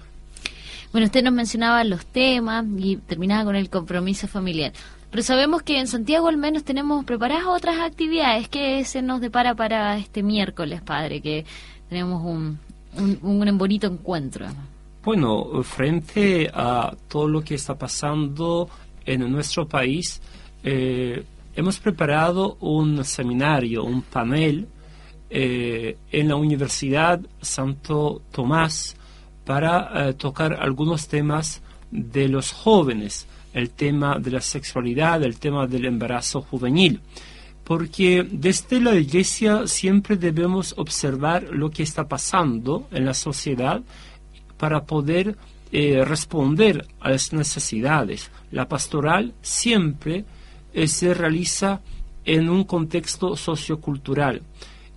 Bueno, 0.94 1.06
usted 1.06 1.24
nos 1.24 1.34
mencionaba 1.34 1.84
los 1.84 2.06
temas 2.06 2.66
y 2.78 2.98
terminaba 2.98 3.46
con 3.46 3.56
el 3.56 3.70
compromiso 3.72 4.28
familiar. 4.28 4.74
Pero 5.10 5.24
sabemos 5.24 5.64
que 5.64 5.80
en 5.80 5.88
Santiago 5.88 6.28
al 6.28 6.38
menos 6.38 6.64
tenemos 6.64 7.04
preparadas 7.04 7.46
otras 7.48 7.80
actividades 7.80 8.48
que 8.48 8.86
se 8.86 9.02
nos 9.02 9.20
depara 9.20 9.56
para 9.56 9.98
este 9.98 10.22
miércoles, 10.22 10.82
padre, 10.84 11.20
que 11.20 11.46
tenemos 11.90 12.24
un, 12.24 12.60
un, 12.96 13.20
un 13.24 13.58
bonito 13.58 13.88
encuentro. 13.88 14.46
Bueno, 15.04 15.64
frente 15.64 16.50
a 16.54 16.96
todo 17.08 17.28
lo 17.28 17.42
que 17.42 17.56
está 17.56 17.76
pasando 17.76 18.70
en 19.04 19.32
nuestro 19.32 19.68
país, 19.68 20.22
eh, 20.64 21.24
hemos 21.56 21.80
preparado 21.80 22.56
un 22.60 23.04
seminario, 23.04 23.84
un 23.84 24.04
panel 24.04 24.68
eh, 25.32 25.98
en 26.12 26.28
la 26.28 26.36
Universidad 26.36 27.20
Santo 27.42 28.22
Tomás 28.32 28.96
para 29.46 30.10
eh, 30.10 30.14
tocar 30.14 30.58
algunos 30.60 31.08
temas 31.08 31.62
de 31.92 32.28
los 32.28 32.52
jóvenes, 32.52 33.28
el 33.54 33.70
tema 33.70 34.18
de 34.20 34.32
la 34.32 34.42
sexualidad, 34.42 35.24
el 35.24 35.38
tema 35.40 35.68
del 35.68 35.86
embarazo 35.86 36.42
juvenil. 36.42 37.02
Porque 37.64 38.28
desde 38.30 38.82
la 38.82 38.96
iglesia 38.96 39.68
siempre 39.68 40.18
debemos 40.18 40.74
observar 40.78 41.44
lo 41.44 41.70
que 41.70 41.84
está 41.84 42.08
pasando 42.08 42.88
en 42.92 43.06
la 43.06 43.14
sociedad 43.14 43.82
para 44.58 44.84
poder 44.84 45.38
eh, 45.72 46.04
responder 46.06 46.86
a 47.00 47.12
las 47.12 47.32
necesidades. 47.32 48.32
La 48.52 48.68
pastoral 48.68 49.34
siempre 49.42 50.26
eh, 50.74 50.88
se 50.88 51.14
realiza 51.14 51.82
en 52.26 52.50
un 52.50 52.64
contexto 52.64 53.36
sociocultural 53.36 54.42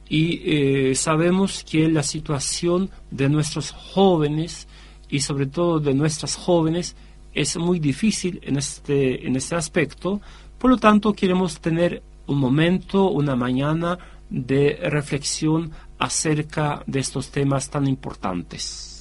y 0.09 0.41
eh, 0.45 0.95
sabemos 0.95 1.65
que 1.65 1.89
la 1.89 2.03
situación 2.03 2.91
de 3.11 3.29
nuestros 3.29 3.73
jóvenes 3.73 4.69
y 5.09 5.21
sobre 5.21 5.47
todo 5.47 5.81
de 5.81 5.95
nuestras 5.95 6.37
jóvenes 6.37 6.97
es 7.35 7.57
muy 7.57 7.79
difícil 7.81 8.41
en 8.43 8.57
este, 8.57 9.27
en 9.27 9.37
este 9.37 9.57
aspecto. 9.57 10.21
Por 10.59 10.71
lo 10.71 10.77
tanto, 10.79 11.13
queremos 11.13 11.61
tener 11.61 12.03
un 12.27 12.39
momento, 12.39 13.11
una 13.11 13.37
mañana 13.37 13.99
de 14.31 14.79
reflexión 14.83 15.71
acerca 15.99 16.83
de 16.87 17.01
estos 17.01 17.31
temas 17.31 17.71
tan 17.71 17.87
importantes. 17.87 18.96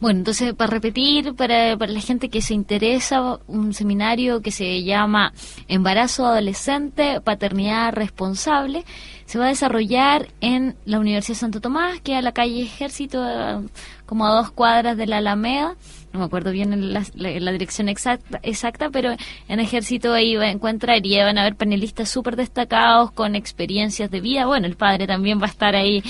Bueno, 0.00 0.20
entonces, 0.20 0.54
para 0.54 0.70
repetir, 0.70 1.34
para, 1.34 1.74
la 1.74 2.00
gente 2.00 2.28
que 2.28 2.40
se 2.40 2.54
interesa, 2.54 3.40
un 3.48 3.74
seminario 3.74 4.42
que 4.42 4.52
se 4.52 4.84
llama 4.84 5.32
Embarazo 5.66 6.24
Adolescente, 6.24 7.20
Paternidad 7.20 7.92
Responsable, 7.92 8.84
se 9.26 9.40
va 9.40 9.46
a 9.46 9.48
desarrollar 9.48 10.28
en 10.40 10.76
la 10.84 11.00
Universidad 11.00 11.34
de 11.34 11.40
Santo 11.40 11.60
Tomás, 11.60 12.00
que 12.00 12.12
es 12.12 12.18
a 12.18 12.22
la 12.22 12.30
calle 12.30 12.62
Ejército, 12.62 13.18
como 14.06 14.24
a 14.24 14.30
dos 14.30 14.52
cuadras 14.52 14.96
de 14.96 15.06
la 15.06 15.18
Alameda. 15.18 15.74
No 16.12 16.20
me 16.20 16.24
acuerdo 16.24 16.52
bien 16.52 16.72
en 16.72 16.94
la, 16.94 17.02
la- 17.14 17.38
la 17.38 17.52
dirección 17.52 17.88
exacta, 17.90 18.40
exacta, 18.42 18.88
pero 18.90 19.14
en 19.48 19.60
Ejército 19.60 20.14
ahí 20.14 20.36
va 20.36 20.44
a 20.44 20.50
encontrar 20.50 21.04
y 21.04 21.18
van 21.18 21.36
a 21.36 21.42
haber 21.42 21.54
panelistas 21.56 22.08
súper 22.08 22.34
destacados 22.36 23.10
con 23.10 23.34
experiencias 23.36 24.10
de 24.10 24.20
vida. 24.22 24.46
Bueno, 24.46 24.66
el 24.66 24.74
padre 24.76 25.06
también 25.06 25.38
va 25.38 25.44
a 25.44 25.50
estar 25.50 25.76
ahí 25.76 26.02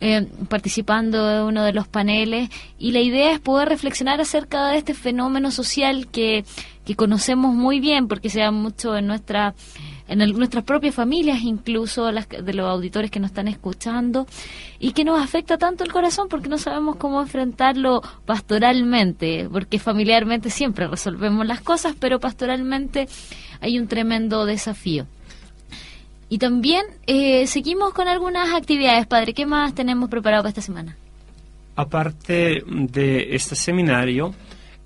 eh, 0.00 0.26
participando 0.48 1.26
de 1.26 1.42
uno 1.42 1.64
de 1.64 1.72
los 1.72 1.88
paneles 1.88 2.48
y 2.78 2.92
la 2.92 3.00
idea 3.00 3.32
es 3.32 3.40
poder 3.40 3.68
reflexionar 3.68 4.20
acerca 4.20 4.68
de 4.68 4.78
este 4.78 4.94
fenómeno 4.94 5.50
social 5.50 6.06
que, 6.06 6.44
que 6.84 6.94
conocemos 6.94 7.52
muy 7.54 7.80
bien 7.80 8.06
porque 8.06 8.30
se 8.30 8.38
da 8.40 8.52
mucho 8.52 8.96
en 8.96 9.08
nuestra 9.08 9.54
en 10.10 10.20
el- 10.20 10.36
nuestras 10.36 10.64
propias 10.64 10.94
familias, 10.94 11.42
incluso 11.42 12.10
las 12.12 12.28
de 12.28 12.52
los 12.52 12.66
auditores 12.68 13.10
que 13.10 13.20
nos 13.20 13.30
están 13.30 13.48
escuchando, 13.48 14.26
y 14.78 14.92
que 14.92 15.04
nos 15.04 15.22
afecta 15.22 15.56
tanto 15.56 15.84
el 15.84 15.92
corazón 15.92 16.28
porque 16.28 16.48
no 16.48 16.58
sabemos 16.58 16.96
cómo 16.96 17.22
enfrentarlo 17.22 18.02
pastoralmente, 18.26 19.48
porque 19.50 19.78
familiarmente 19.78 20.50
siempre 20.50 20.86
resolvemos 20.88 21.46
las 21.46 21.60
cosas, 21.60 21.94
pero 21.98 22.18
pastoralmente 22.20 23.08
hay 23.60 23.78
un 23.78 23.86
tremendo 23.86 24.44
desafío. 24.44 25.06
Y 26.28 26.38
también 26.38 26.84
eh, 27.06 27.46
seguimos 27.46 27.92
con 27.92 28.06
algunas 28.06 28.52
actividades, 28.54 29.06
padre. 29.06 29.32
¿Qué 29.34 29.46
más 29.46 29.74
tenemos 29.74 30.08
preparado 30.10 30.42
para 30.42 30.50
esta 30.50 30.62
semana? 30.62 30.96
Aparte 31.76 32.62
de 32.66 33.34
este 33.34 33.56
seminario, 33.56 34.34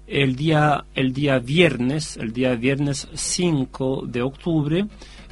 el 0.07 0.37
día, 0.37 0.85
el 0.95 1.13
día 1.13 1.39
viernes, 1.39 2.17
el 2.17 2.33
día 2.33 2.55
viernes 2.55 3.09
5 3.15 4.05
de 4.07 4.23
octubre, 4.23 4.87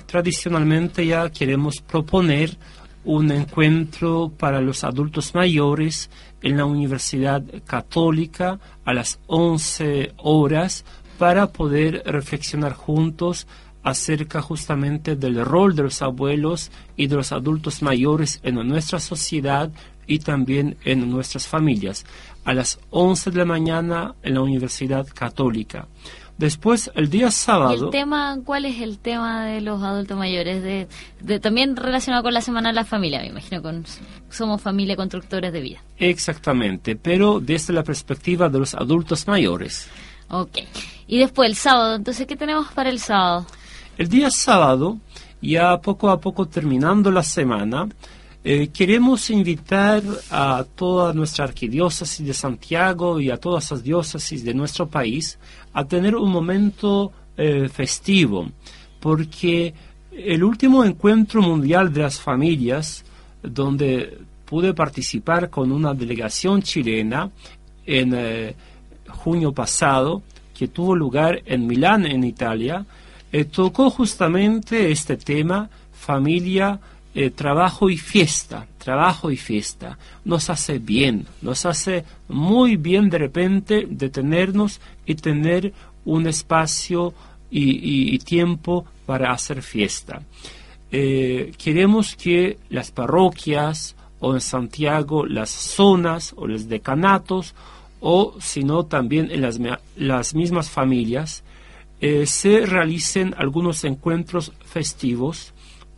tradicionalmente 0.06 1.06
ya 1.06 1.30
queremos 1.30 1.80
proponer 1.80 2.56
un 3.04 3.32
encuentro 3.32 4.32
para 4.36 4.60
los 4.60 4.84
adultos 4.84 5.34
mayores 5.34 6.08
en 6.40 6.56
la 6.56 6.64
Universidad 6.64 7.42
Católica 7.64 8.60
a 8.84 8.92
las 8.92 9.18
11 9.26 10.12
horas 10.18 10.84
para 11.18 11.48
poder 11.48 12.02
reflexionar 12.06 12.74
juntos 12.74 13.46
acerca 13.82 14.40
justamente 14.40 15.16
del 15.16 15.44
rol 15.44 15.74
de 15.74 15.82
los 15.82 16.02
abuelos 16.02 16.70
y 16.96 17.08
de 17.08 17.16
los 17.16 17.32
adultos 17.32 17.82
mayores 17.82 18.40
en 18.44 18.54
nuestra 18.66 19.00
sociedad 19.00 19.72
y 20.06 20.18
también 20.20 20.76
en 20.84 21.10
nuestras 21.10 21.46
familias, 21.46 22.04
a 22.44 22.52
las 22.54 22.78
11 22.90 23.30
de 23.30 23.36
la 23.38 23.44
mañana 23.44 24.14
en 24.22 24.34
la 24.34 24.40
Universidad 24.42 25.06
Católica. 25.14 25.86
Después, 26.38 26.90
el 26.94 27.08
día 27.10 27.28
¿Y 27.28 27.30
sábado... 27.30 27.84
el 27.86 27.90
tema, 27.90 28.38
cuál 28.44 28.64
es 28.64 28.80
el 28.80 28.98
tema 28.98 29.44
de 29.44 29.60
los 29.60 29.82
adultos 29.82 30.16
mayores? 30.18 30.62
De, 30.62 30.88
de- 31.20 31.38
también 31.38 31.76
relacionado 31.76 32.22
con 32.24 32.34
la 32.34 32.40
Semana 32.40 32.70
de 32.70 32.74
la 32.74 32.84
Familia, 32.84 33.20
me 33.20 33.28
imagino, 33.28 33.62
con 33.62 33.84
Somos 34.30 34.60
Familia 34.60 34.96
Constructores 34.96 35.52
de 35.52 35.60
Vida. 35.60 35.82
Exactamente, 35.98 36.96
pero 36.96 37.38
desde 37.38 37.72
la 37.72 37.84
perspectiva 37.84 38.48
de 38.48 38.58
los 38.58 38.74
adultos 38.74 39.28
mayores. 39.28 39.88
Ok. 40.30 40.58
Y 41.06 41.18
después 41.18 41.48
el 41.50 41.54
sábado, 41.56 41.94
entonces, 41.94 42.26
¿qué 42.26 42.34
tenemos 42.34 42.72
para 42.72 42.88
el 42.90 42.98
sábado? 42.98 43.46
El 43.98 44.08
día 44.08 44.30
sábado 44.30 44.98
ya 45.42 45.78
poco 45.80 46.08
a 46.10 46.18
poco 46.20 46.46
terminando 46.46 47.10
la 47.10 47.22
semana, 47.22 47.88
eh, 48.44 48.70
queremos 48.72 49.30
invitar 49.30 50.02
a 50.28 50.64
toda 50.74 51.12
nuestra 51.12 51.44
arquidiócesis 51.44 52.26
de 52.26 52.34
Santiago 52.34 53.20
y 53.20 53.30
a 53.30 53.36
todas 53.36 53.70
las 53.70 53.84
diócesis 53.84 54.44
de 54.44 54.52
nuestro 54.52 54.88
país 54.88 55.38
a 55.72 55.84
tener 55.84 56.16
un 56.16 56.32
momento 56.32 57.12
eh, 57.36 57.68
festivo, 57.68 58.50
porque 58.98 59.72
el 60.10 60.42
último 60.42 60.84
encuentro 60.84 61.40
mundial 61.40 61.92
de 61.92 62.02
las 62.02 62.20
familias, 62.20 63.04
donde 63.44 64.18
pude 64.44 64.74
participar 64.74 65.48
con 65.48 65.70
una 65.70 65.94
delegación 65.94 66.62
chilena 66.62 67.30
en 67.86 68.12
eh, 68.12 68.56
junio 69.08 69.52
pasado, 69.52 70.20
que 70.52 70.66
tuvo 70.66 70.96
lugar 70.96 71.42
en 71.46 71.64
Milán, 71.68 72.06
en 72.06 72.24
Italia, 72.24 72.84
tocó 73.50 73.88
justamente 73.88 74.92
este 74.92 75.16
tema, 75.16 75.70
familia, 75.92 76.78
eh, 77.14 77.30
trabajo 77.30 77.90
y 77.90 77.98
fiesta, 77.98 78.66
trabajo 78.78 79.30
y 79.30 79.36
fiesta, 79.36 79.98
nos 80.24 80.48
hace 80.48 80.78
bien, 80.78 81.26
nos 81.42 81.66
hace 81.66 82.04
muy 82.28 82.76
bien 82.76 83.10
de 83.10 83.18
repente 83.18 83.86
detenernos 83.88 84.80
y 85.04 85.14
tener 85.14 85.74
un 86.04 86.26
espacio 86.26 87.12
y, 87.50 88.18
tiempo 88.20 88.86
para 89.04 89.30
hacer 89.30 89.62
fiesta. 89.62 90.22
Eh, 90.90 91.52
queremos 91.62 92.16
que 92.16 92.58
las 92.70 92.90
parroquias 92.90 93.94
o 94.20 94.34
en 94.34 94.40
Santiago 94.40 95.26
las 95.26 95.50
zonas 95.50 96.32
o 96.36 96.46
los 96.46 96.66
decanatos 96.68 97.54
o 98.00 98.34
si 98.40 98.64
no 98.64 98.86
también 98.86 99.30
en 99.30 99.42
las, 99.42 99.60
las 99.96 100.34
mismas 100.34 100.70
familias 100.70 101.44
eh, 102.00 102.26
se 102.26 102.66
realicen 102.66 103.34
algunos 103.36 103.84
encuentros 103.84 104.52
festivos 104.64 105.52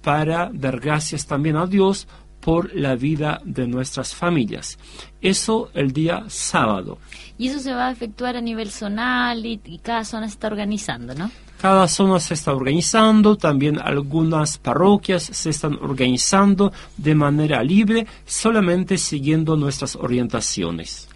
para 0.05 0.51
dar 0.53 0.79
gracias 0.79 1.27
también 1.27 1.57
a 1.57 1.67
Dios 1.67 2.07
por 2.41 2.75
la 2.77 2.95
vida 2.95 3.41
de 3.45 3.67
nuestras 3.67 4.15
familias. 4.15 4.79
Eso 5.23 5.71
el 5.73 5.93
día 5.93 6.25
sábado. 6.29 6.99
Y 7.39 7.49
eso 7.49 7.59
se 7.59 7.73
va 7.73 7.89
a 7.89 7.91
efectuar 7.91 8.37
a 8.37 8.43
nivel 8.43 8.71
zonal 8.71 9.47
y, 9.47 9.59
cada 9.83 10.05
zona 10.05 10.29
se 10.29 10.35
está 10.35 10.49
organizando, 10.49 11.15
¿no? 11.15 11.31
Cada 11.59 11.89
zona 11.89 12.21
se 12.21 12.35
está 12.35 12.53
organizando, 12.53 13.37
también 13.37 13.81
algunas 13.81 14.59
parroquias 14.59 15.23
se 15.23 15.49
están 15.49 15.79
organizando 15.81 16.71
de 16.99 17.15
manera 17.15 17.63
libre, 17.63 18.07
solamente 18.27 18.99
siguiendo 18.99 19.57
nuestras 19.57 19.97
orientaciones. 19.97 21.09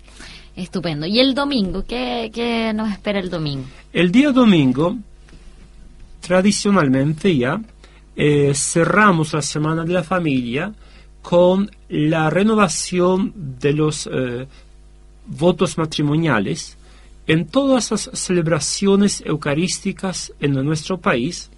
Estupendo. 0.57 1.07
¿Y 1.07 1.21
el 1.21 1.35
domingo? 1.35 1.85
¿Qué, 1.87 2.30
qué 2.33 2.73
nos 2.73 2.90
espera 2.90 3.21
el 3.21 3.28
domingo? 3.28 3.64
El 3.92 4.11
día 4.11 4.33
domingo, 4.33 4.97
tradicionalmente 6.21 7.37
ya, 7.37 7.61
eh, 8.20 8.52
cerramos 8.52 9.32
la 9.32 9.42
Semana 9.42 9.84
de 9.84 9.92
la 9.92 10.02
Familia 10.02 10.75
con 11.22 11.70
la 11.88 12.28
renovación 12.28 13.32
de 13.60 13.72
los 13.72 14.08
eh, 14.12 14.44
votos 15.28 15.78
matrimoniales 15.78 16.76
en 17.28 17.46
todas 17.46 17.92
las 17.92 18.10
celebraciones 18.14 19.22
eucarísticas 19.25 20.32
en 20.40 20.54
nuestro 20.64 20.98
país. 20.98 21.48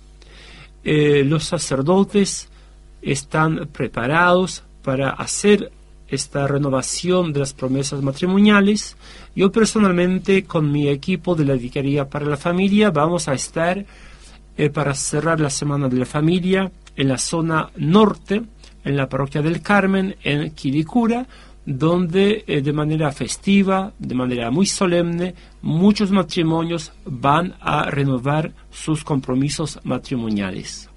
Eh, 0.84 1.24
los 1.24 1.44
sacerdotes 1.44 2.50
están 3.00 3.66
preparados 3.72 4.62
para 4.82 5.12
hacer 5.12 5.72
esta 6.08 6.46
renovación 6.46 7.32
de 7.32 7.40
las 7.40 7.54
promesas 7.54 8.02
matrimoniales. 8.02 8.98
Yo 9.34 9.50
personalmente 9.50 10.44
con 10.44 10.70
mi 10.70 10.88
equipo 10.88 11.34
de 11.34 11.46
la 11.46 11.54
Vicaría 11.54 12.06
para 12.10 12.26
la 12.26 12.36
Familia 12.36 12.90
vamos 12.90 13.28
a 13.28 13.32
estar 13.32 13.86
eh, 14.60 14.68
para 14.68 14.92
cerrar 14.92 15.40
la 15.40 15.48
Semana 15.48 15.88
de 15.88 15.96
la 15.96 16.04
Familia 16.04 16.70
en 16.94 17.08
la 17.08 17.16
zona 17.16 17.70
norte, 17.76 18.42
en 18.84 18.94
la 18.94 19.08
parroquia 19.08 19.40
del 19.40 19.62
Carmen, 19.62 20.16
en 20.22 20.50
Quilicura, 20.50 21.26
donde 21.64 22.44
eh, 22.46 22.60
de 22.60 22.72
manera 22.74 23.10
festiva, 23.10 23.94
de 23.98 24.14
manera 24.14 24.50
muy 24.50 24.66
solemne, 24.66 25.34
muchos 25.62 26.10
matrimonios 26.10 26.92
van 27.06 27.54
a 27.58 27.84
renovar 27.84 28.52
sus 28.70 29.02
compromisos 29.02 29.80
matrimoniales. 29.82 30.90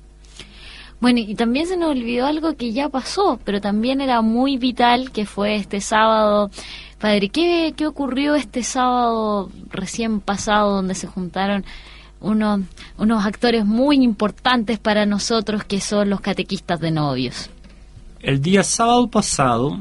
Bueno, 0.99 1.19
y 1.19 1.33
también 1.33 1.65
se 1.65 1.77
nos 1.77 1.91
olvidó 1.91 2.25
algo 2.25 2.57
que 2.57 2.73
ya 2.73 2.89
pasó, 2.89 3.39
pero 3.45 3.61
también 3.61 4.01
era 4.01 4.21
muy 4.21 4.57
vital, 4.57 5.11
que 5.11 5.25
fue 5.25 5.55
este 5.55 5.79
sábado. 5.79 6.51
Padre, 6.99 7.29
¿qué, 7.29 7.73
qué 7.77 7.87
ocurrió 7.87 8.35
este 8.35 8.61
sábado 8.61 9.49
recién 9.69 10.19
pasado 10.19 10.75
donde 10.75 10.95
se 10.95 11.07
juntaron 11.07 11.63
unos, 12.23 12.61
unos 12.97 13.25
actores 13.25 13.65
muy 13.65 13.97
importantes 13.97 14.79
para 14.79 15.05
nosotros 15.05 15.63
que 15.63 15.79
son 15.79 16.09
los 16.09 16.21
catequistas 16.21 16.79
de 16.79 16.89
novios. 16.91 17.49
El 18.19 18.41
día 18.41 18.63
sábado 18.63 19.07
pasado 19.09 19.79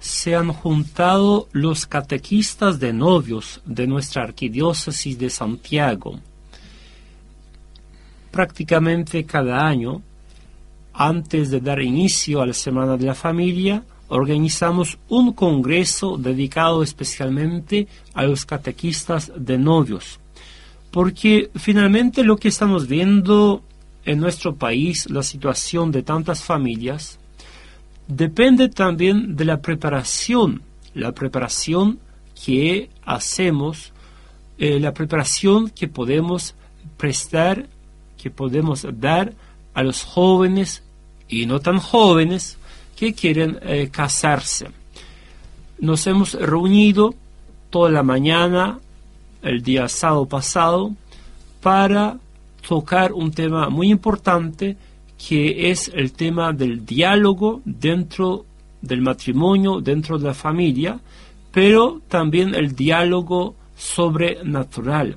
se 0.00 0.34
han 0.34 0.52
juntado 0.52 1.48
los 1.52 1.86
catequistas 1.86 2.80
de 2.80 2.92
novios 2.92 3.60
de 3.64 3.86
nuestra 3.86 4.24
arquidiócesis 4.24 5.18
de 5.18 5.30
Santiago. 5.30 6.18
Prácticamente 8.30 9.24
cada 9.24 9.66
año, 9.66 10.02
antes 10.92 11.50
de 11.50 11.60
dar 11.60 11.80
inicio 11.80 12.40
a 12.40 12.46
la 12.46 12.52
Semana 12.52 12.96
de 12.96 13.06
la 13.06 13.14
Familia, 13.14 13.82
organizamos 14.08 14.98
un 15.08 15.32
congreso 15.32 16.16
dedicado 16.16 16.82
especialmente 16.82 17.86
a 18.14 18.24
los 18.24 18.44
catequistas 18.44 19.30
de 19.36 19.58
novios 19.58 20.19
porque 20.90 21.50
finalmente 21.56 22.24
lo 22.24 22.36
que 22.36 22.48
estamos 22.48 22.88
viendo 22.88 23.62
en 24.04 24.18
nuestro 24.18 24.56
país, 24.56 25.08
la 25.10 25.22
situación 25.22 25.92
de 25.92 26.02
tantas 26.02 26.42
familias, 26.42 27.18
depende 28.08 28.68
también 28.68 29.36
de 29.36 29.44
la 29.44 29.60
preparación, 29.60 30.62
la 30.94 31.12
preparación 31.12 32.00
que 32.44 32.90
hacemos, 33.04 33.92
eh, 34.58 34.80
la 34.80 34.92
preparación 34.92 35.70
que 35.70 35.86
podemos 35.86 36.54
prestar, 36.96 37.68
que 38.20 38.30
podemos 38.30 38.86
dar 38.98 39.32
a 39.74 39.82
los 39.82 40.02
jóvenes 40.02 40.82
y 41.28 41.46
no 41.46 41.60
tan 41.60 41.78
jóvenes 41.78 42.58
que 42.96 43.14
quieren 43.14 43.58
eh, 43.62 43.88
casarse. 43.92 44.68
Nos 45.78 46.06
hemos 46.06 46.34
reunido 46.34 47.14
toda 47.70 47.90
la 47.90 48.02
mañana 48.02 48.80
el 49.42 49.62
día 49.62 49.88
sábado 49.88 50.26
pasado 50.26 50.92
para 51.62 52.18
tocar 52.66 53.12
un 53.12 53.30
tema 53.32 53.68
muy 53.68 53.90
importante 53.90 54.76
que 55.28 55.70
es 55.70 55.90
el 55.94 56.12
tema 56.12 56.52
del 56.52 56.84
diálogo 56.86 57.60
dentro 57.64 58.46
del 58.80 59.02
matrimonio, 59.02 59.80
dentro 59.80 60.18
de 60.18 60.28
la 60.28 60.34
familia, 60.34 60.98
pero 61.52 62.00
también 62.08 62.54
el 62.54 62.74
diálogo 62.74 63.54
sobrenatural, 63.76 65.16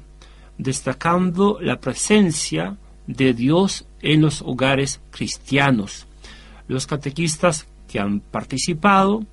destacando 0.57 1.57
la 1.61 1.79
presencia 1.79 2.75
de 3.07 3.33
Dios 3.33 3.85
en 4.01 4.21
los 4.21 4.41
hogares 4.41 4.99
cristianos. 5.11 6.05
Los 6.67 6.87
catequistas 6.87 7.67
que 7.87 7.99
han 7.99 8.19
participado 8.19 9.23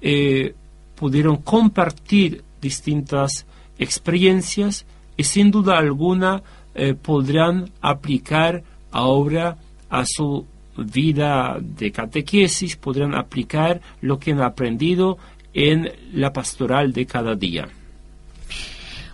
eh, 0.00 0.54
pudieron 0.94 1.36
compartir 1.38 2.42
distintas 2.60 3.46
experiencias 3.78 4.86
y 5.16 5.24
sin 5.24 5.50
duda 5.50 5.78
alguna 5.78 6.42
eh, 6.74 6.94
podrán 6.94 7.70
aplicar 7.80 8.62
ahora 8.90 9.56
a 9.88 10.04
su 10.06 10.46
vida 10.76 11.56
de 11.60 11.90
catequesis, 11.90 12.76
podrán 12.76 13.14
aplicar 13.14 13.80
lo 14.00 14.18
que 14.18 14.32
han 14.32 14.42
aprendido 14.42 15.16
en 15.54 15.90
la 16.12 16.32
pastoral 16.32 16.92
de 16.92 17.06
cada 17.06 17.34
día. 17.34 17.68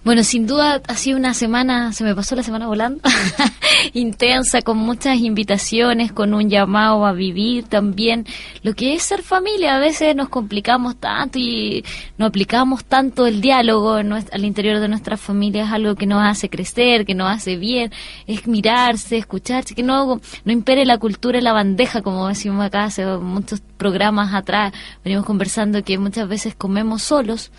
Bueno, 0.05 0.25
sin 0.25 0.49
duda 0.49 0.83
ha 0.89 0.97
sido 0.97 1.17
una 1.17 1.33
semana, 1.33 1.93
se 1.93 2.03
me 2.03 2.13
pasó 2.13 2.35
la 2.35 2.43
semana 2.43 2.67
volando, 2.67 3.01
intensa, 3.93 4.61
con 4.61 4.77
muchas 4.77 5.19
invitaciones, 5.19 6.11
con 6.11 6.35
un 6.35 6.51
llamado 6.51 7.07
a 7.07 7.13
vivir 7.13 7.69
también. 7.69 8.27
Lo 8.65 8.75
que 8.75 8.95
es 8.95 9.05
ser 9.05 9.23
familia, 9.23 9.77
a 9.77 9.79
veces 9.79 10.17
nos 10.17 10.29
complicamos 10.29 10.97
tanto 10.97 11.39
y 11.39 11.85
no 12.19 12.27
aplicamos 12.27 12.85
tanto 12.85 13.29
el 13.29 13.41
diálogo 13.41 13.93
al 13.93 14.45
interior 14.45 14.81
de 14.81 14.89
nuestras 14.89 15.21
familias, 15.21 15.71
algo 15.71 15.95
que 15.95 16.07
nos 16.07 16.21
hace 16.25 16.51
crecer, 16.51 17.07
que 17.07 17.15
nos 17.15 17.31
hace 17.31 17.55
bien, 17.57 17.93
es 18.27 18.49
mirarse, 18.49 19.19
escucharse, 19.19 19.77
que 19.77 19.85
no, 19.85 20.21
no 20.45 20.53
impere 20.53 20.85
la 20.85 20.99
cultura 20.99 21.39
en 21.39 21.45
la 21.45 21.53
bandeja, 21.53 22.03
como 22.03 22.27
decimos 22.27 22.67
acá 22.67 22.85
hace 22.87 23.07
muchos 23.19 23.63
programas 23.77 24.35
atrás, 24.35 24.73
venimos 25.05 25.25
conversando 25.25 25.85
que 25.85 25.97
muchas 25.97 26.27
veces 26.27 26.57
comemos 26.57 27.03
solos 27.03 27.53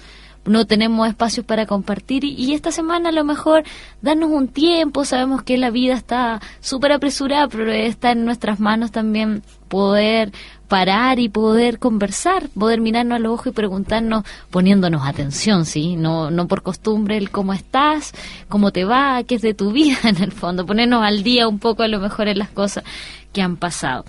no 0.45 0.65
tenemos 0.65 1.07
espacios 1.07 1.45
para 1.45 1.65
compartir 1.65 2.23
y, 2.23 2.53
esta 2.53 2.71
semana 2.71 3.09
a 3.09 3.11
lo 3.11 3.23
mejor 3.23 3.63
darnos 4.01 4.29
un 4.29 4.47
tiempo, 4.47 5.05
sabemos 5.05 5.43
que 5.43 5.57
la 5.57 5.69
vida 5.69 5.93
está 5.93 6.41
súper 6.59 6.91
apresurada, 6.91 7.47
pero 7.47 7.71
está 7.71 8.11
en 8.11 8.25
nuestras 8.25 8.59
manos 8.59 8.91
también 8.91 9.43
poder 9.67 10.31
parar 10.67 11.19
y 11.19 11.29
poder 11.29 11.79
conversar, 11.79 12.49
poder 12.49 12.81
mirarnos 12.81 13.17
a 13.17 13.19
los 13.19 13.33
ojos 13.33 13.47
y 13.47 13.51
preguntarnos 13.51 14.23
poniéndonos 14.49 15.05
atención, 15.05 15.65
¿sí? 15.65 15.95
No, 15.95 16.31
no 16.31 16.47
por 16.47 16.63
costumbre 16.63 17.17
el 17.17 17.29
cómo 17.29 17.53
estás, 17.53 18.13
cómo 18.49 18.71
te 18.71 18.83
va, 18.83 19.23
qué 19.23 19.35
es 19.35 19.41
de 19.41 19.53
tu 19.53 19.71
vida 19.71 19.97
en 20.03 20.21
el 20.21 20.31
fondo, 20.31 20.65
ponernos 20.65 21.03
al 21.03 21.23
día 21.23 21.47
un 21.47 21.59
poco 21.59 21.83
a 21.83 21.87
lo 21.87 21.99
mejor 21.99 22.27
en 22.27 22.39
las 22.39 22.49
cosas 22.49 22.83
que 23.31 23.41
han 23.41 23.57
pasado. 23.57 24.05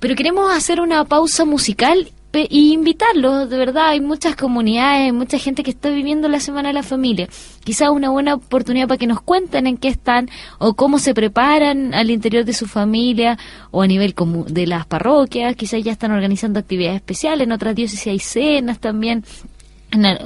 Pero 0.00 0.14
queremos 0.14 0.52
hacer 0.54 0.80
una 0.80 1.04
pausa 1.04 1.44
musical 1.44 2.12
y 2.32 2.72
invitarlos, 2.72 3.48
de 3.48 3.56
verdad, 3.56 3.88
hay 3.88 4.00
muchas 4.00 4.36
comunidades, 4.36 5.12
mucha 5.14 5.38
gente 5.38 5.62
que 5.62 5.70
está 5.70 5.88
viviendo 5.88 6.28
la 6.28 6.40
Semana 6.40 6.68
de 6.68 6.74
la 6.74 6.82
Familia. 6.82 7.28
Quizás 7.64 7.88
una 7.88 8.10
buena 8.10 8.34
oportunidad 8.34 8.86
para 8.86 8.98
que 8.98 9.06
nos 9.06 9.22
cuenten 9.22 9.66
en 9.66 9.78
qué 9.78 9.88
están 9.88 10.28
o 10.58 10.74
cómo 10.74 10.98
se 10.98 11.14
preparan 11.14 11.94
al 11.94 12.10
interior 12.10 12.44
de 12.44 12.52
su 12.52 12.66
familia 12.66 13.38
o 13.70 13.82
a 13.82 13.86
nivel 13.86 14.14
de 14.48 14.66
las 14.66 14.86
parroquias. 14.86 15.56
Quizás 15.56 15.82
ya 15.82 15.92
están 15.92 16.12
organizando 16.12 16.60
actividades 16.60 16.96
especiales, 16.96 17.46
en 17.46 17.52
otras 17.52 17.74
diócesis 17.74 18.06
hay 18.06 18.18
cenas 18.18 18.78
también 18.78 19.24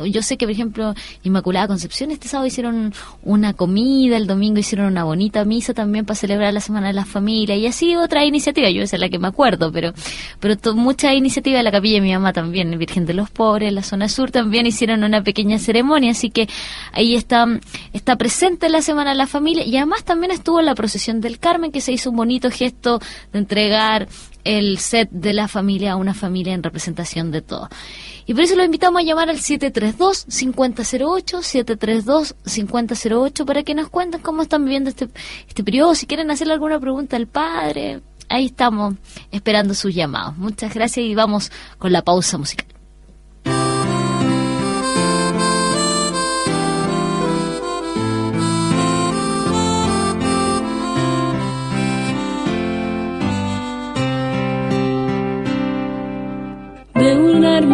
yo 0.07 0.23
sé 0.23 0.37
que, 0.37 0.47
por 0.47 0.53
ejemplo, 0.53 0.95
Inmaculada 1.23 1.69
Concepción 1.69 2.11
este 2.11 2.27
sábado 2.27 2.47
hicieron 2.49 2.93
una 3.23 3.53
comida, 3.55 4.17
el 4.17 4.27
domingo 4.27 4.59
hicieron 4.59 4.87
una 4.87 5.05
bonita 5.05 5.45
misa 5.45 5.73
también 5.73 6.05
para 6.05 6.17
celebrar 6.17 6.53
la 6.53 6.61
Semana 6.61 6.89
de 6.89 6.95
la 6.95 7.05
Familia 7.05 7.55
y 7.57 7.67
así 7.67 7.95
otra 7.95 8.25
iniciativa, 8.25 8.71
yo 8.71 8.83
esa 8.83 8.97
es 8.97 9.01
la 9.01 9.09
que 9.09 9.21
me 9.21 9.29
acuerdo, 9.29 9.71
pero 9.71 9.93
pero 10.41 10.57
mucha 10.75 11.15
iniciativa 11.15 11.59
de 11.59 11.63
la 11.63 11.71
capilla 11.71 11.97
de 11.97 12.01
mi 12.01 12.13
mamá 12.13 12.33
también, 12.33 12.77
Virgen 12.77 13.07
de 13.07 13.15
los 13.15 13.31
Pobres, 13.31 13.73
la 13.73 13.85
zona 13.85 14.09
sur 14.09 14.33
también 14.33 14.67
hicieron 14.67 15.05
una 15.05 15.23
pequeña 15.23 15.59
ceremonia, 15.59 16.11
así 16.11 16.31
que 16.31 16.49
ahí 16.93 17.15
está, 17.15 17.47
está 17.93 18.17
presente 18.17 18.69
la 18.69 18.83
Semana 18.83 19.11
de 19.11 19.17
la 19.17 19.29
Familia 19.29 19.65
y 19.65 19.77
además 19.77 20.03
también 20.03 20.33
estuvo 20.33 20.61
la 20.61 20.75
procesión 20.75 21.21
del 21.21 21.39
Carmen 21.39 21.71
que 21.71 21.81
se 21.81 21.93
hizo 21.93 22.11
un 22.11 22.17
bonito 22.17 22.51
gesto 22.51 22.99
de 23.33 23.39
entregar 23.39 24.09
el 24.45 24.79
set 24.79 25.09
de 25.11 25.33
la 25.33 25.47
familia 25.47 25.93
a 25.93 25.97
una 25.97 26.15
familia 26.15 26.55
en 26.55 26.63
representación 26.63 27.31
de 27.31 27.43
todo. 27.43 27.69
Y 28.27 28.35
por 28.35 28.43
eso 28.43 28.57
lo 28.57 28.65
invitamos 28.65 29.01
a 29.01 29.05
llamar 29.05 29.31
al 29.31 29.39
732-5008, 29.39 32.35
732-5008, 32.45 33.45
para 33.45 33.63
que 33.63 33.75
nos 33.75 33.89
cuenten 33.89 34.21
cómo 34.21 34.43
están 34.43 34.65
viviendo 34.65 34.91
este, 34.91 35.09
este 35.49 35.65
periodo, 35.65 35.95
si 35.95 36.07
quieren 36.07 36.31
hacerle 36.31 36.55
alguna 36.55 36.79
pregunta 36.79 37.17
al 37.17 37.27
padre. 37.27 38.01
Ahí 38.29 38.47
estamos 38.47 38.95
esperando 39.31 39.75
sus 39.75 39.95
llamados. 39.95 40.37
Muchas 40.39 40.73
gracias 40.73 41.05
y 41.05 41.15
vamos 41.15 41.51
con 41.79 41.93
la 41.93 42.03
pausa 42.03 42.39
musical. 42.39 42.67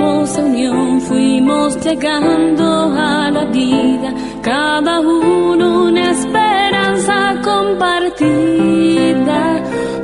Unión 0.02 1.00
fuimos 1.00 1.76
llegando 1.84 2.92
a 2.94 3.30
la 3.30 3.44
vida, 3.46 4.12
cada 4.42 5.00
uno 5.00 5.84
una 5.84 6.10
esperanza 6.10 7.34
compartida, 7.42 8.60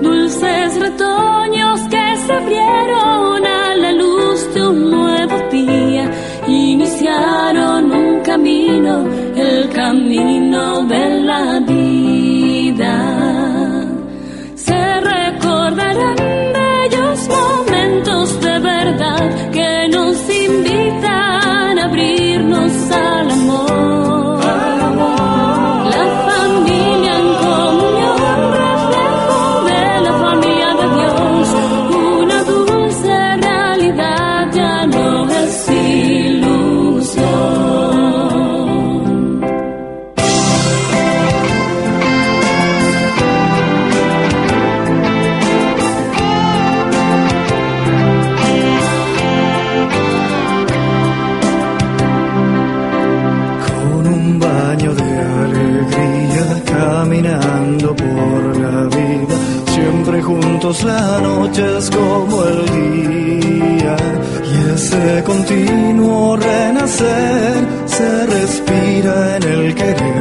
dulces 0.00 0.80
retoños 0.80 1.80
que 1.82 2.16
se 2.26 2.32
abrieron 2.32 3.46
a 3.46 3.74
la 3.76 3.92
luz 3.92 4.54
de 4.54 4.66
un 4.66 4.90
nuevo 4.90 5.36
día, 5.50 6.10
iniciaron 6.46 7.92
un 7.92 8.20
camino, 8.20 9.06
el 9.36 9.68
camino 9.70 10.84
de 10.86 11.20
la 11.20 11.60
vida. 11.60 12.03
La 60.82 61.20
noche 61.20 61.62
es 61.78 61.90
como 61.90 62.44
el 62.44 62.66
día. 62.66 63.96
Y 64.52 64.74
ese 64.74 65.22
continuo 65.24 66.36
renacer 66.36 67.66
se 67.86 68.26
respira 68.26 69.36
en 69.36 69.42
el 69.42 69.74
querer, 69.74 70.13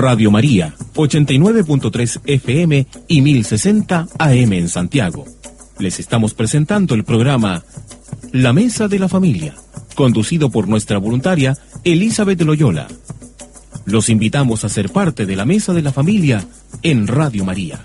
Radio 0.00 0.30
María, 0.30 0.74
89.3 0.94 2.22
FM 2.24 2.86
y 3.06 3.20
1060 3.20 4.08
AM 4.18 4.52
en 4.54 4.68
Santiago. 4.70 5.26
Les 5.78 6.00
estamos 6.00 6.32
presentando 6.32 6.94
el 6.94 7.04
programa 7.04 7.64
La 8.32 8.54
Mesa 8.54 8.88
de 8.88 8.98
la 8.98 9.10
Familia, 9.10 9.54
conducido 9.94 10.50
por 10.50 10.68
nuestra 10.68 10.96
voluntaria 10.96 11.58
Elizabeth 11.84 12.40
Loyola. 12.40 12.88
Los 13.84 14.08
invitamos 14.08 14.64
a 14.64 14.70
ser 14.70 14.88
parte 14.88 15.26
de 15.26 15.36
la 15.36 15.44
Mesa 15.44 15.74
de 15.74 15.82
la 15.82 15.92
Familia 15.92 16.46
en 16.82 17.06
Radio 17.06 17.44
María. 17.44 17.80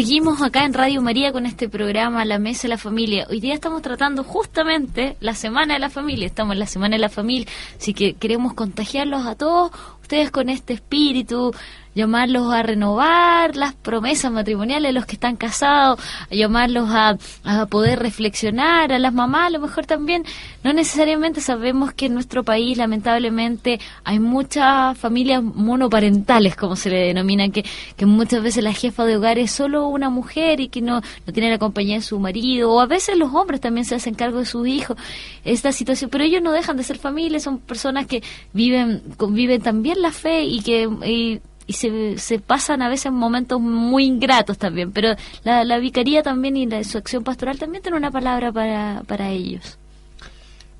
Seguimos 0.00 0.40
acá 0.40 0.64
en 0.64 0.72
Radio 0.72 1.02
María 1.02 1.30
con 1.30 1.44
este 1.44 1.68
programa 1.68 2.24
La 2.24 2.38
Mesa 2.38 2.62
de 2.62 2.68
la 2.70 2.78
Familia. 2.78 3.26
Hoy 3.28 3.38
día 3.38 3.52
estamos 3.52 3.82
tratando 3.82 4.24
justamente 4.24 5.18
la 5.20 5.34
Semana 5.34 5.74
de 5.74 5.78
la 5.78 5.90
Familia. 5.90 6.24
Estamos 6.24 6.54
en 6.54 6.58
la 6.60 6.66
Semana 6.66 6.96
de 6.96 7.00
la 7.00 7.10
Familia, 7.10 7.46
así 7.78 7.92
que 7.92 8.14
queremos 8.14 8.54
contagiarlos 8.54 9.26
a 9.26 9.34
todos 9.34 9.72
ustedes 10.00 10.30
con 10.30 10.48
este 10.48 10.72
espíritu, 10.72 11.52
llamarlos 11.94 12.52
a 12.52 12.62
renovar 12.62 13.56
las 13.56 13.74
promesas 13.74 14.30
matrimoniales, 14.30 14.94
los 14.94 15.06
que 15.06 15.14
están 15.14 15.36
casados, 15.36 16.00
llamarlos 16.30 16.88
a, 16.90 17.16
a, 17.44 17.66
poder 17.66 17.98
reflexionar, 17.98 18.92
a 18.92 18.98
las 18.98 19.12
mamás 19.12 19.48
a 19.48 19.50
lo 19.50 19.60
mejor 19.60 19.86
también. 19.86 20.24
No 20.62 20.72
necesariamente 20.72 21.40
sabemos 21.40 21.92
que 21.92 22.06
en 22.06 22.14
nuestro 22.14 22.44
país 22.44 22.76
lamentablemente 22.78 23.80
hay 24.04 24.18
muchas 24.18 24.96
familias 24.98 25.42
monoparentales, 25.42 26.56
como 26.56 26.76
se 26.76 26.90
le 26.90 27.06
denomina, 27.06 27.48
que, 27.48 27.64
que 27.96 28.06
muchas 28.06 28.42
veces 28.42 28.62
la 28.62 28.72
jefa 28.72 29.04
de 29.04 29.16
hogar 29.16 29.38
es 29.38 29.50
solo 29.50 29.88
una 29.88 30.10
mujer 30.10 30.60
y 30.60 30.68
que 30.68 30.80
no, 30.80 31.00
no 31.26 31.32
tiene 31.32 31.50
la 31.50 31.58
compañía 31.58 31.96
de 31.96 32.02
su 32.02 32.18
marido, 32.18 32.72
o 32.72 32.80
a 32.80 32.86
veces 32.86 33.16
los 33.16 33.34
hombres 33.34 33.60
también 33.60 33.84
se 33.84 33.94
hacen 33.94 34.14
cargo 34.14 34.38
de 34.38 34.46
sus 34.46 34.66
hijos. 34.66 34.96
Esta 35.44 35.72
situación, 35.72 36.10
pero 36.10 36.24
ellos 36.24 36.42
no 36.42 36.52
dejan 36.52 36.76
de 36.76 36.82
ser 36.82 36.98
familias, 36.98 37.42
son 37.42 37.58
personas 37.58 38.06
que 38.06 38.22
viven, 38.52 39.02
conviven 39.16 39.62
también 39.62 40.02
la 40.02 40.12
fe 40.12 40.44
y 40.44 40.60
que 40.60 41.40
y 41.70 41.72
se, 41.72 42.18
se, 42.18 42.40
pasan 42.40 42.82
a 42.82 42.88
veces 42.88 43.12
momentos 43.12 43.60
muy 43.60 44.04
ingratos 44.04 44.58
también, 44.58 44.90
pero 44.90 45.14
la, 45.44 45.62
la 45.62 45.78
vicaría 45.78 46.20
también 46.20 46.56
y 46.56 46.66
la, 46.66 46.82
su 46.82 46.98
acción 46.98 47.22
pastoral 47.22 47.60
también 47.60 47.80
tiene 47.80 47.96
una 47.96 48.10
palabra 48.10 48.50
para, 48.50 49.04
para 49.06 49.30
ellos. 49.30 49.78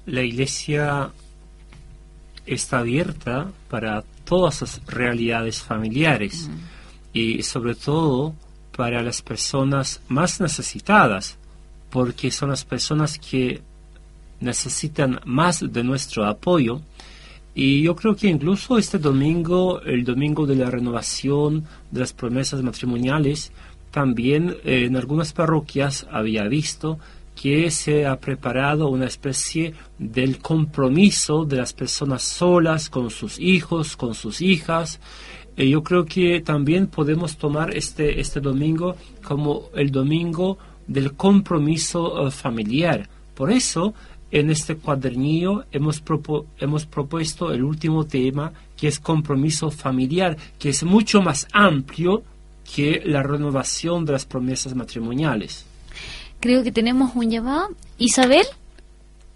La 0.06 0.22
iglesia 0.22 1.12
está 2.44 2.80
abierta 2.80 3.52
para 3.68 4.02
todas 4.24 4.62
las 4.62 4.84
realidades 4.86 5.62
familiares 5.62 6.48
mm. 6.48 6.56
y 7.12 7.42
sobre 7.44 7.76
todo 7.76 8.34
para 8.76 9.00
las 9.00 9.22
personas 9.22 10.00
más 10.08 10.40
necesitadas, 10.40 11.38
porque 11.90 12.32
son 12.32 12.50
las 12.50 12.64
personas 12.64 13.16
que 13.16 13.62
necesitan 14.40 15.20
más 15.24 15.60
de 15.60 15.84
nuestro 15.84 16.26
apoyo 16.26 16.80
y 17.54 17.82
yo 17.82 17.96
creo 17.96 18.14
que 18.14 18.28
incluso 18.28 18.78
este 18.78 18.98
domingo, 18.98 19.80
el 19.82 20.04
domingo 20.04 20.46
de 20.46 20.54
la 20.56 20.70
renovación 20.70 21.64
de 21.90 22.00
las 22.00 22.12
promesas 22.12 22.62
matrimoniales, 22.62 23.52
también 23.90 24.56
eh, 24.64 24.84
en 24.84 24.96
algunas 24.96 25.32
parroquias 25.32 26.06
había 26.10 26.44
visto 26.44 26.98
que 27.34 27.70
se 27.70 28.06
ha 28.06 28.20
preparado 28.20 28.88
una 28.88 29.06
especie 29.06 29.72
del 29.98 30.38
compromiso 30.38 31.44
de 31.44 31.56
las 31.56 31.72
personas 31.72 32.22
solas 32.22 32.90
con 32.90 33.10
sus 33.10 33.38
hijos, 33.38 33.96
con 33.96 34.14
sus 34.14 34.42
hijas. 34.42 35.00
Eh, 35.56 35.68
yo 35.68 35.82
creo 35.82 36.04
que 36.04 36.40
también 36.40 36.86
podemos 36.86 37.36
tomar 37.36 37.74
este, 37.74 38.20
este 38.20 38.40
domingo 38.40 38.96
como 39.24 39.70
el 39.74 39.90
domingo 39.90 40.58
del 40.86 41.14
compromiso 41.14 42.22
uh, 42.22 42.30
familiar. 42.30 43.08
Por 43.34 43.50
eso 43.50 43.94
en 44.30 44.50
este 44.50 44.76
cuadernillo 44.76 45.64
hemos, 45.72 46.00
propu 46.00 46.46
hemos 46.58 46.86
propuesto 46.86 47.52
el 47.52 47.64
último 47.64 48.04
tema, 48.04 48.52
que 48.76 48.88
es 48.88 49.00
compromiso 49.00 49.70
familiar, 49.70 50.36
que 50.58 50.68
es 50.70 50.84
mucho 50.84 51.20
más 51.20 51.48
amplio 51.52 52.22
que 52.74 53.02
la 53.04 53.22
renovación 53.22 54.04
de 54.04 54.12
las 54.12 54.26
promesas 54.26 54.74
matrimoniales. 54.74 55.66
Creo 56.38 56.62
que 56.62 56.72
tenemos 56.72 57.14
un 57.14 57.30
llamado. 57.30 57.68
¿Isabel? 57.98 58.46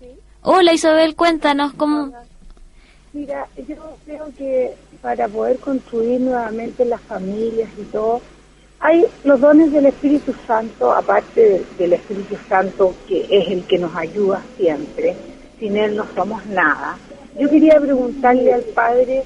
Sí. 0.00 0.06
Hola 0.42 0.72
Isabel, 0.72 1.14
cuéntanos 1.16 1.72
cómo... 1.74 2.12
Mira, 3.12 3.46
yo 3.68 3.96
creo 4.04 4.32
que 4.36 4.72
para 5.00 5.28
poder 5.28 5.58
construir 5.58 6.20
nuevamente 6.20 6.84
las 6.84 7.00
familias 7.02 7.68
y 7.78 7.82
todo, 7.84 8.22
hay 8.84 9.06
los 9.24 9.40
dones 9.40 9.72
del 9.72 9.86
Espíritu 9.86 10.34
Santo, 10.46 10.92
aparte 10.92 11.64
del 11.78 11.94
Espíritu 11.94 12.36
Santo 12.46 12.94
que 13.08 13.26
es 13.30 13.48
el 13.48 13.64
que 13.64 13.78
nos 13.78 13.96
ayuda 13.96 14.42
siempre, 14.58 15.16
sin 15.58 15.78
Él 15.78 15.96
no 15.96 16.04
somos 16.14 16.44
nada. 16.44 16.98
Yo 17.40 17.48
quería 17.48 17.80
preguntarle 17.80 18.52
al 18.52 18.60
Padre 18.60 19.24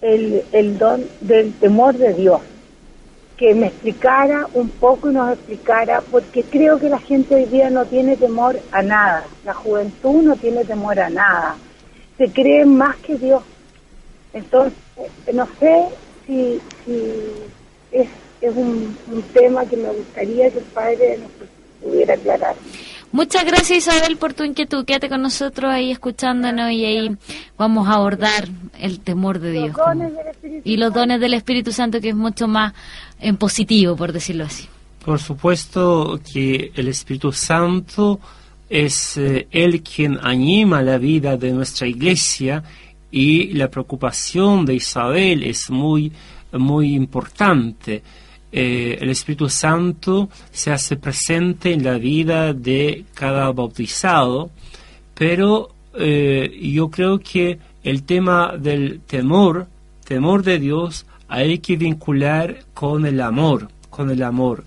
el, 0.00 0.42
el 0.52 0.78
don 0.78 1.04
del 1.20 1.52
temor 1.52 1.98
de 1.98 2.14
Dios, 2.14 2.40
que 3.36 3.54
me 3.54 3.66
explicara 3.66 4.46
un 4.54 4.70
poco 4.70 5.10
y 5.10 5.12
nos 5.12 5.34
explicara, 5.34 6.00
porque 6.10 6.42
creo 6.42 6.78
que 6.78 6.88
la 6.88 6.98
gente 6.98 7.34
hoy 7.34 7.44
día 7.44 7.68
no 7.68 7.84
tiene 7.84 8.16
temor 8.16 8.58
a 8.72 8.80
nada, 8.80 9.26
la 9.44 9.52
juventud 9.52 10.22
no 10.22 10.34
tiene 10.34 10.64
temor 10.64 10.98
a 10.98 11.10
nada, 11.10 11.56
se 12.16 12.32
cree 12.32 12.64
más 12.64 12.96
que 12.96 13.18
Dios. 13.18 13.42
Entonces, 14.32 14.78
no 15.34 15.46
sé 15.60 15.88
si, 16.26 16.58
si 16.86 17.02
es 17.92 18.08
es 18.40 18.54
un, 18.54 18.96
un, 19.12 19.22
tema 19.34 19.64
que 19.64 19.76
me 19.76 19.90
gustaría 19.90 20.50
que 20.50 20.58
el 20.58 20.64
padre 20.64 21.18
nos 21.18 21.30
pudiera 21.82 22.14
aclarar. 22.14 22.56
Muchas 23.10 23.44
gracias 23.44 23.88
Isabel 23.88 24.16
por 24.18 24.34
tu 24.34 24.44
inquietud. 24.44 24.84
Quédate 24.84 25.08
con 25.08 25.22
nosotros 25.22 25.70
ahí 25.72 25.90
escuchándonos 25.90 26.70
y 26.72 26.84
ahí 26.84 27.16
vamos 27.56 27.88
a 27.88 27.94
abordar 27.94 28.48
el 28.78 29.00
temor 29.00 29.38
de 29.38 29.52
Dios 29.52 29.76
como, 29.76 30.10
y 30.62 30.76
los 30.76 30.92
dones 30.92 31.18
del 31.18 31.34
Espíritu 31.34 31.72
Santo 31.72 32.00
que 32.00 32.10
es 32.10 32.14
mucho 32.14 32.48
más 32.48 32.74
en 33.18 33.36
positivo, 33.38 33.96
por 33.96 34.12
decirlo 34.12 34.44
así. 34.44 34.68
Por 35.04 35.20
supuesto 35.20 36.20
que 36.32 36.70
el 36.74 36.88
Espíritu 36.88 37.32
Santo 37.32 38.20
es 38.68 39.16
eh, 39.16 39.48
el 39.50 39.82
quien 39.82 40.18
anima 40.22 40.82
la 40.82 40.98
vida 40.98 41.38
de 41.38 41.52
nuestra 41.52 41.86
iglesia 41.86 42.62
y 43.10 43.54
la 43.54 43.70
preocupación 43.70 44.66
de 44.66 44.74
Isabel 44.74 45.44
es 45.44 45.70
muy, 45.70 46.12
muy 46.52 46.94
importante 46.94 48.02
eh, 48.50 48.98
el 49.00 49.10
Espíritu 49.10 49.48
Santo 49.48 50.30
se 50.50 50.70
hace 50.70 50.96
presente 50.96 51.72
en 51.72 51.84
la 51.84 51.98
vida 51.98 52.54
de 52.54 53.04
cada 53.14 53.52
bautizado, 53.52 54.50
pero 55.14 55.70
eh, 55.94 56.58
yo 56.62 56.88
creo 56.90 57.18
que 57.18 57.58
el 57.82 58.04
tema 58.04 58.56
del 58.58 59.00
temor, 59.00 59.66
temor 60.04 60.42
de 60.42 60.58
Dios, 60.58 61.06
hay 61.28 61.58
que 61.58 61.76
vincular 61.76 62.64
con 62.72 63.04
el 63.04 63.20
amor, 63.20 63.68
con 63.90 64.10
el 64.10 64.22
amor, 64.22 64.64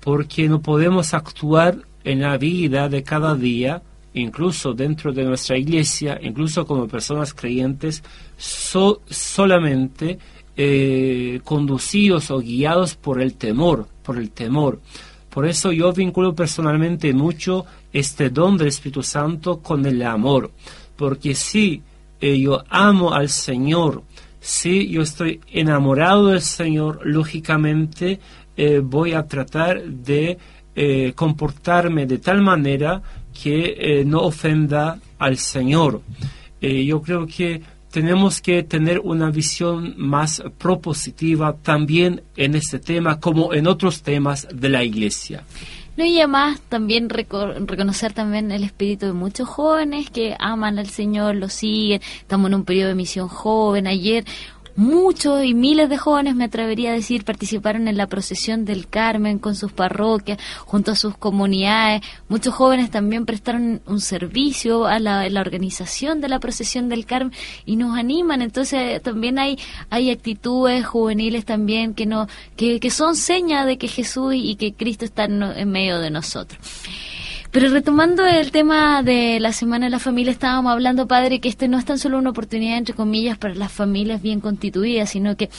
porque 0.00 0.48
no 0.48 0.60
podemos 0.60 1.14
actuar 1.14 1.78
en 2.02 2.22
la 2.22 2.36
vida 2.38 2.88
de 2.88 3.04
cada 3.04 3.36
día, 3.36 3.82
incluso 4.14 4.74
dentro 4.74 5.12
de 5.12 5.24
nuestra 5.24 5.56
iglesia, 5.56 6.18
incluso 6.20 6.66
como 6.66 6.88
personas 6.88 7.32
creyentes, 7.32 8.02
solamente 8.36 10.18
eh, 10.54 11.40
conducidos 11.44 12.30
o 12.30 12.40
guiados 12.40 12.94
por 12.94 13.22
el 13.22 13.34
temor, 13.34 13.88
por 14.02 14.18
el 14.18 14.30
temor. 14.32 14.80
Por 15.30 15.46
eso 15.46 15.72
yo 15.72 15.94
vinculo 15.94 16.34
personalmente 16.34 17.14
mucho 17.14 17.64
este 17.90 18.28
don 18.28 18.58
del 18.58 18.68
Espíritu 18.68 19.02
Santo 19.02 19.60
con 19.60 19.86
el 19.86 20.02
amor, 20.02 20.50
porque 20.94 21.34
si 21.34 21.80
eh, 22.20 22.38
yo 22.38 22.62
amo 22.68 23.14
al 23.14 23.30
Señor, 23.30 24.02
si 24.40 24.88
yo 24.88 25.00
estoy 25.00 25.40
enamorado 25.50 26.26
del 26.26 26.42
Señor, 26.42 27.00
lógicamente 27.02 28.20
eh, 28.54 28.80
voy 28.84 29.14
a 29.14 29.26
tratar 29.26 29.82
de 29.82 30.36
comportarme 31.14 32.06
de 32.06 32.16
tal 32.16 32.40
manera 32.40 33.02
que 33.42 34.02
no 34.06 34.22
ofenda 34.22 34.98
al 35.18 35.36
Señor. 35.36 36.00
Yo 36.62 37.02
creo 37.02 37.26
que 37.26 37.60
tenemos 37.92 38.40
que 38.40 38.62
tener 38.62 39.00
una 39.00 39.30
visión 39.30 39.94
más 39.98 40.42
propositiva 40.58 41.54
también 41.62 42.22
en 42.36 42.54
este 42.54 42.78
tema 42.78 43.20
como 43.20 43.52
en 43.52 43.66
otros 43.66 44.02
temas 44.02 44.48
de 44.52 44.68
la 44.70 44.82
iglesia. 44.82 45.44
No, 45.94 46.06
y 46.06 46.16
además 46.18 46.58
también 46.70 47.10
reconocer 47.10 48.14
también 48.14 48.50
el 48.50 48.64
espíritu 48.64 49.04
de 49.04 49.12
muchos 49.12 49.46
jóvenes 49.46 50.08
que 50.08 50.34
aman 50.38 50.78
al 50.78 50.88
Señor, 50.88 51.34
lo 51.36 51.50
siguen, 51.50 52.00
estamos 52.18 52.48
en 52.48 52.54
un 52.54 52.64
periodo 52.64 52.88
de 52.88 52.94
misión 52.94 53.28
joven. 53.28 53.86
Ayer 53.86 54.24
muchos 54.76 55.44
y 55.44 55.54
miles 55.54 55.88
de 55.88 55.98
jóvenes, 55.98 56.34
me 56.34 56.44
atrevería 56.44 56.90
a 56.90 56.94
decir, 56.94 57.24
participaron 57.24 57.88
en 57.88 57.96
la 57.96 58.06
procesión 58.06 58.64
del 58.64 58.88
Carmen 58.88 59.38
con 59.38 59.54
sus 59.54 59.72
parroquias, 59.72 60.38
junto 60.64 60.92
a 60.92 60.96
sus 60.96 61.16
comunidades. 61.16 62.02
Muchos 62.28 62.54
jóvenes 62.54 62.90
también 62.90 63.26
prestaron 63.26 63.82
un 63.86 64.00
servicio 64.00 64.86
a 64.86 64.98
la, 64.98 65.22
organización 65.40 66.20
de 66.20 66.28
la 66.28 66.38
procesión 66.38 66.88
del 66.88 67.06
Carmen 67.06 67.32
y 67.66 67.76
nos 67.76 67.98
animan. 67.98 68.42
Entonces 68.42 69.02
también 69.02 69.38
hay, 69.38 69.58
hay 69.90 70.10
actitudes 70.10 70.86
juveniles 70.86 71.44
también 71.44 71.94
que, 71.94 72.06
no, 72.06 72.28
que, 72.56 72.80
que 72.80 72.90
son 72.90 73.16
señas 73.16 73.66
de 73.66 73.78
que 73.78 73.88
Jesús 73.88 74.34
y 74.36 74.56
que 74.56 74.72
Cristo 74.72 75.04
están 75.04 75.42
en 75.42 75.70
medio 75.70 75.98
de 75.98 76.10
nosotros. 76.10 76.58
Pero 77.52 77.68
retomando 77.68 78.26
el 78.26 78.50
tema 78.50 79.02
de 79.02 79.38
la 79.38 79.52
Semana 79.52 79.84
de 79.84 79.90
la 79.90 79.98
Familia, 79.98 80.32
estábamos 80.32 80.72
hablando, 80.72 81.06
padre, 81.06 81.38
que 81.38 81.50
este 81.50 81.68
no 81.68 81.78
es 81.78 81.84
tan 81.84 81.98
solo 81.98 82.16
una 82.16 82.30
oportunidad, 82.30 82.78
entre 82.78 82.94
comillas, 82.94 83.36
para 83.36 83.54
las 83.54 83.70
familias 83.70 84.22
bien 84.22 84.40
constituidas, 84.40 85.10
sino 85.10 85.36
que, 85.36 85.50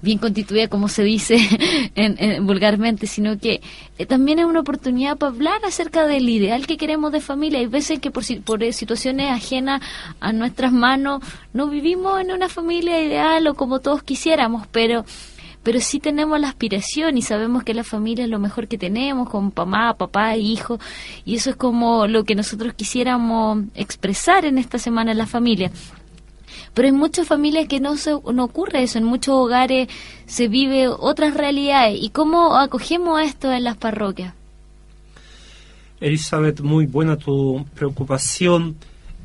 bien 0.00 0.18
constituida 0.18 0.68
como 0.68 0.86
se 0.86 1.02
dice 1.02 1.38
en, 1.96 2.46
vulgarmente, 2.46 3.08
sino 3.08 3.36
que 3.36 3.60
eh, 3.98 4.06
también 4.06 4.38
es 4.38 4.44
una 4.44 4.60
oportunidad 4.60 5.18
para 5.18 5.32
hablar 5.32 5.60
acerca 5.66 6.06
del 6.06 6.28
ideal 6.28 6.68
que 6.68 6.76
queremos 6.76 7.10
de 7.10 7.20
familia. 7.20 7.58
Hay 7.58 7.66
veces 7.66 7.98
que 7.98 8.12
por, 8.12 8.22
por 8.44 8.72
situaciones 8.72 9.32
ajenas 9.32 9.82
a 10.20 10.32
nuestras 10.32 10.72
manos 10.72 11.20
no 11.52 11.66
vivimos 11.66 12.20
en 12.20 12.30
una 12.30 12.48
familia 12.48 13.02
ideal 13.02 13.44
o 13.48 13.54
como 13.54 13.80
todos 13.80 14.04
quisiéramos, 14.04 14.68
pero 14.68 15.04
pero 15.62 15.80
sí 15.80 16.00
tenemos 16.00 16.40
la 16.40 16.48
aspiración 16.48 17.18
y 17.18 17.22
sabemos 17.22 17.64
que 17.64 17.74
la 17.74 17.84
familia 17.84 18.24
es 18.24 18.30
lo 18.30 18.38
mejor 18.38 18.66
que 18.66 18.78
tenemos, 18.78 19.28
con 19.28 19.52
mamá, 19.54 19.94
papá, 19.94 20.36
hijo, 20.36 20.78
y 21.24 21.36
eso 21.36 21.50
es 21.50 21.56
como 21.56 22.06
lo 22.06 22.24
que 22.24 22.34
nosotros 22.34 22.74
quisiéramos 22.74 23.64
expresar 23.74 24.44
en 24.44 24.58
esta 24.58 24.78
semana 24.78 25.12
en 25.12 25.18
la 25.18 25.26
familia. 25.26 25.70
Pero 26.72 26.88
en 26.88 26.96
muchas 26.96 27.26
familias 27.26 27.66
que 27.68 27.80
no, 27.80 27.96
se, 27.96 28.10
no 28.10 28.44
ocurre 28.44 28.82
eso, 28.82 28.98
en 28.98 29.04
muchos 29.04 29.34
hogares 29.34 29.88
se 30.26 30.48
vive 30.48 30.88
otras 30.88 31.34
realidades. 31.34 31.98
¿Y 32.00 32.10
cómo 32.10 32.56
acogemos 32.56 33.20
esto 33.20 33.52
en 33.52 33.64
las 33.64 33.76
parroquias? 33.76 34.34
Elizabeth, 36.00 36.60
muy 36.60 36.86
buena 36.86 37.16
tu 37.16 37.66
preocupación. 37.74 38.76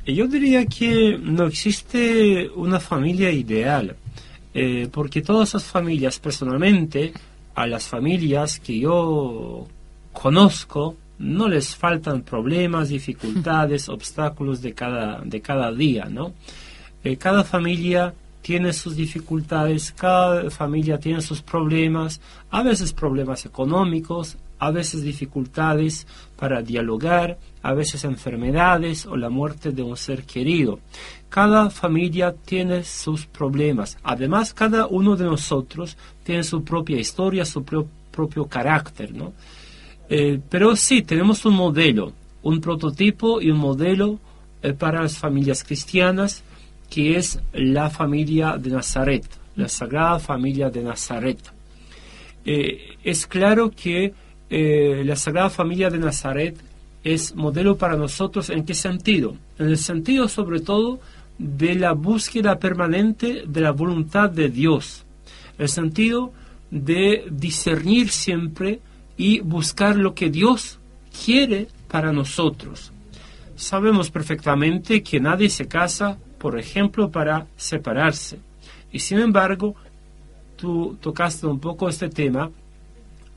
Yo 0.06 0.28
diría 0.28 0.66
que 0.66 1.18
no 1.22 1.46
existe 1.46 2.50
una 2.56 2.80
familia 2.80 3.32
ideal. 3.32 3.96
Eh, 4.58 4.88
porque 4.90 5.22
todas 5.22 5.50
esas 5.50 5.66
familias, 5.66 6.18
personalmente, 6.18 7.12
a 7.56 7.68
las 7.68 7.90
familias 7.90 8.58
que 8.62 8.80
yo 8.80 9.68
conozco, 10.14 10.96
no 11.20 11.50
les 11.50 11.76
faltan 11.76 12.22
problemas, 12.22 12.88
dificultades, 12.88 13.90
obstáculos 13.90 14.62
de 14.62 14.74
cada, 14.74 15.20
de 15.26 15.42
cada 15.42 15.74
día, 15.74 16.06
¿no? 16.06 16.32
Eh, 17.04 17.18
cada 17.18 17.44
familia 17.44 18.14
tiene 18.42 18.72
sus 18.72 18.96
dificultades, 18.96 19.92
cada 19.92 20.50
familia 20.50 21.00
tiene 21.00 21.22
sus 21.22 21.42
problemas, 21.42 22.22
a 22.50 22.64
veces 22.64 22.94
problemas 22.94 23.46
económicos, 23.46 24.38
a 24.58 24.72
veces 24.72 25.02
dificultades 25.02 26.08
para 26.38 26.62
dialogar, 26.62 27.38
a 27.62 27.74
veces 27.74 28.06
enfermedades 28.06 29.06
o 29.06 29.18
la 29.18 29.30
muerte 29.30 29.72
de 29.72 29.82
un 29.82 29.98
ser 29.98 30.24
querido. 30.24 30.80
Cada 31.36 31.70
familia 31.70 32.34
tiene 32.34 32.86
sus 32.86 33.26
problemas. 33.26 33.98
Además, 34.04 34.54
cada 34.54 34.88
uno 34.88 35.18
de 35.18 35.26
nosotros 35.26 35.98
tiene 36.24 36.44
su 36.44 36.64
propia 36.64 36.98
historia, 36.98 37.44
su 37.44 37.62
propio 37.62 38.46
carácter, 38.46 39.14
¿no? 39.14 39.34
Eh, 40.10 40.40
pero 40.50 40.78
sí, 40.78 41.02
tenemos 41.02 41.46
un 41.46 41.56
modelo, 41.56 42.14
un 42.42 42.62
prototipo 42.62 43.42
y 43.42 43.52
un 43.52 43.58
modelo 43.58 44.18
eh, 44.64 44.72
para 44.72 45.02
las 45.02 45.18
familias 45.18 45.62
cristianas, 45.66 46.42
que 46.90 47.18
es 47.18 47.38
la 47.52 47.90
familia 47.90 48.58
de 48.58 48.70
Nazaret, 48.70 49.26
la 49.58 49.68
Sagrada 49.68 50.20
Familia 50.20 50.70
de 50.70 50.84
Nazaret. 50.84 51.40
Eh, 52.46 52.96
es 53.04 53.28
claro 53.28 53.72
que 53.72 54.14
la 54.50 55.18
Sagrada 55.18 55.50
Familia 55.50 55.90
de 55.90 55.98
Nazaret 55.98 56.56
es 57.04 57.36
modelo 57.36 57.78
para 57.78 57.98
nosotros 57.98 58.50
en 58.50 58.64
qué 58.64 58.74
sentido? 58.74 59.36
En 59.60 59.68
el 59.68 59.78
sentido 59.78 60.30
sobre 60.30 60.62
todo 60.62 61.02
de 61.38 61.76
la 61.76 61.94
búsqueda 61.94 62.60
permanente 62.60 63.44
de 63.46 63.62
la 63.62 63.72
voluntad 63.72 64.30
de 64.30 64.50
Dios, 64.50 65.06
el 65.58 65.70
sentido 65.70 66.32
de 66.72 67.26
discernir 67.30 68.10
siempre 68.10 68.80
y 69.18 69.40
buscar 69.40 69.96
lo 69.96 70.14
que 70.14 70.30
Dios 70.30 70.80
quiere 71.26 71.68
para 71.90 72.12
nosotros. 72.12 72.92
Sabemos 73.56 74.12
perfectamente 74.12 75.02
que 75.02 75.20
nadie 75.20 75.50
se 75.50 75.68
casa, 75.68 76.18
por 76.38 76.60
ejemplo, 76.60 77.10
para 77.10 77.48
separarse. 77.56 78.40
Y 78.92 79.00
sin 79.00 79.20
embargo, 79.20 79.76
tú 80.58 80.98
tocaste 81.00 81.48
un 81.48 81.60
poco 81.60 81.88
este 81.88 82.10
tema, 82.10 82.52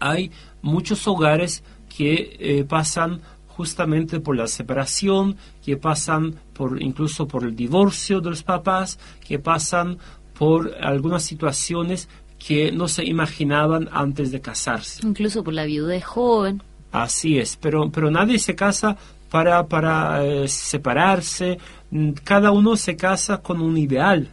hay 0.01 0.31
muchos 0.63 1.07
hogares 1.07 1.63
que 1.97 2.37
eh, 2.39 2.65
pasan 2.65 3.21
justamente 3.59 4.21
por 4.21 4.37
la 4.37 4.47
separación, 4.47 5.37
que 5.65 5.77
pasan 5.77 6.37
por 6.53 6.81
incluso 6.81 7.27
por 7.27 7.43
el 7.43 7.57
divorcio 7.57 8.21
de 8.21 8.31
los 8.31 8.45
papás, 8.45 9.01
que 9.27 9.41
pasan 9.41 9.99
por 10.39 10.77
algunas 10.81 11.25
situaciones 11.25 12.09
que 12.39 12.71
no 12.71 12.87
se 12.87 13.05
imaginaban 13.05 13.89
antes 13.91 14.31
de 14.31 14.41
casarse. 14.41 15.05
Incluso 15.05 15.43
por 15.43 15.55
la 15.55 15.65
viudez 15.65 16.05
joven. 16.05 16.63
Así 16.93 17.37
es, 17.37 17.57
pero, 17.57 17.91
pero 17.91 18.13
nadie 18.13 18.39
se 18.39 18.55
casa 18.55 18.97
para, 19.29 19.67
para 19.67 20.25
eh, 20.25 20.47
separarse, 20.47 21.59
cada 22.23 22.53
uno 22.53 22.77
se 22.77 22.95
casa 22.95 23.39
con 23.39 23.61
un 23.61 23.77
ideal, 23.77 24.29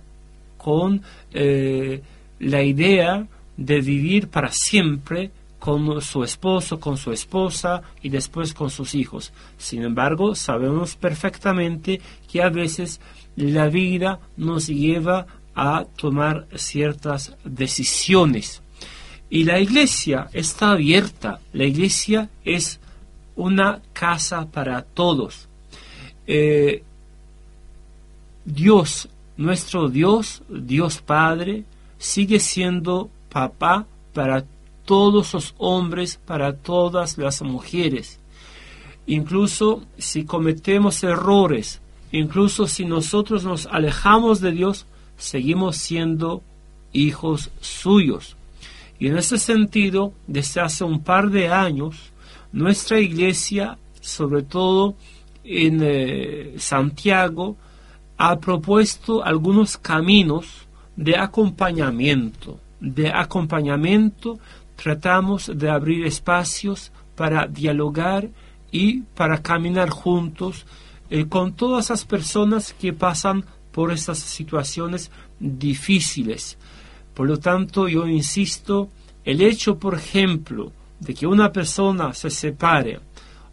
con 0.55 1.01
eh, 1.33 1.99
la 2.39 2.61
idea 2.61 3.25
de 3.57 3.81
vivir 3.81 4.27
para 4.27 4.51
siempre 4.51 5.31
con 5.65 5.99
su 5.99 6.23
esposo, 6.23 6.79
con 6.79 6.95
su 6.95 7.11
esposa 7.11 7.81
y 8.03 8.09
después 8.09 8.53
con 8.53 8.69
sus 8.69 8.93
hijos. 8.93 9.33
Sin 9.57 9.81
embargo, 9.81 10.35
sabemos 10.35 10.95
perfectamente 10.95 11.99
que 12.31 12.43
a 12.43 12.49
veces 12.49 13.01
la 13.35 13.67
vida 13.67 14.19
nos 14.37 14.67
lleva 14.67 15.25
a 15.55 15.85
tomar 15.97 16.45
ciertas 16.53 17.35
decisiones. 17.43 18.61
Y 19.27 19.45
la 19.45 19.59
iglesia 19.59 20.29
está 20.33 20.69
abierta, 20.69 21.39
la 21.51 21.63
iglesia 21.63 22.29
es 22.43 22.79
una 23.35 23.81
casa 23.91 24.45
para 24.45 24.83
todos. 24.83 25.47
Eh, 26.27 26.83
Dios, 28.45 29.09
nuestro 29.35 29.89
Dios, 29.89 30.43
Dios 30.47 31.01
Padre, 31.01 31.63
sigue 31.97 32.39
siendo 32.39 33.09
papá 33.29 33.87
para 34.13 34.45
todos 34.85 35.33
los 35.33 35.55
hombres, 35.57 36.19
para 36.25 36.53
todas 36.53 37.17
las 37.17 37.41
mujeres. 37.41 38.19
Incluso 39.07 39.83
si 39.97 40.25
cometemos 40.25 41.03
errores, 41.03 41.81
incluso 42.11 42.67
si 42.67 42.85
nosotros 42.85 43.43
nos 43.43 43.65
alejamos 43.67 44.39
de 44.41 44.51
Dios, 44.51 44.85
seguimos 45.17 45.77
siendo 45.77 46.41
hijos 46.93 47.51
suyos. 47.59 48.35
Y 48.99 49.07
en 49.07 49.17
ese 49.17 49.37
sentido, 49.37 50.13
desde 50.27 50.61
hace 50.61 50.83
un 50.83 51.01
par 51.01 51.29
de 51.29 51.49
años, 51.49 52.11
nuestra 52.51 52.99
iglesia, 52.99 53.77
sobre 53.99 54.43
todo 54.43 54.95
en 55.43 55.79
eh, 55.83 56.55
Santiago, 56.57 57.57
ha 58.17 58.39
propuesto 58.39 59.23
algunos 59.23 59.77
caminos 59.77 60.65
de 60.95 61.17
acompañamiento, 61.17 62.59
de 62.79 63.11
acompañamiento 63.11 64.39
tratamos 64.75 65.51
de 65.53 65.69
abrir 65.69 66.05
espacios 66.05 66.91
para 67.15 67.47
dialogar 67.47 68.29
y 68.71 69.01
para 69.01 69.41
caminar 69.41 69.89
juntos 69.89 70.65
eh, 71.09 71.25
con 71.27 71.53
todas 71.53 71.85
esas 71.85 72.05
personas 72.05 72.73
que 72.73 72.93
pasan 72.93 73.45
por 73.71 73.91
estas 73.91 74.19
situaciones 74.19 75.11
difíciles. 75.39 76.57
Por 77.13 77.27
lo 77.27 77.37
tanto, 77.37 77.87
yo 77.87 78.07
insisto, 78.07 78.89
el 79.23 79.41
hecho, 79.41 79.77
por 79.77 79.95
ejemplo, 79.95 80.71
de 80.99 81.13
que 81.13 81.27
una 81.27 81.51
persona 81.51 82.13
se 82.13 82.29
separe 82.29 82.99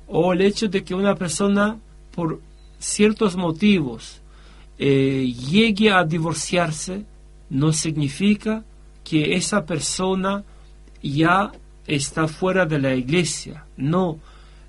o 0.06 0.32
el 0.32 0.42
hecho 0.42 0.68
de 0.68 0.82
que 0.84 0.94
una 0.94 1.14
persona, 1.14 1.78
por 2.14 2.40
ciertos 2.78 3.36
motivos, 3.36 4.20
eh, 4.78 5.32
llegue 5.50 5.90
a 5.90 6.04
divorciarse, 6.04 7.04
no 7.50 7.72
significa 7.72 8.64
que 9.04 9.34
esa 9.34 9.64
persona 9.64 10.44
ya 11.02 11.52
está 11.86 12.28
fuera 12.28 12.66
de 12.66 12.78
la 12.78 12.94
iglesia. 12.94 13.64
No, 13.76 14.18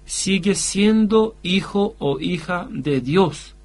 sigue 0.06 0.56
siendo 0.56 1.36
hijo 1.44 1.96
o 2.00 2.20
hija 2.20 2.68
de 2.70 3.02
Dios. 3.02 3.56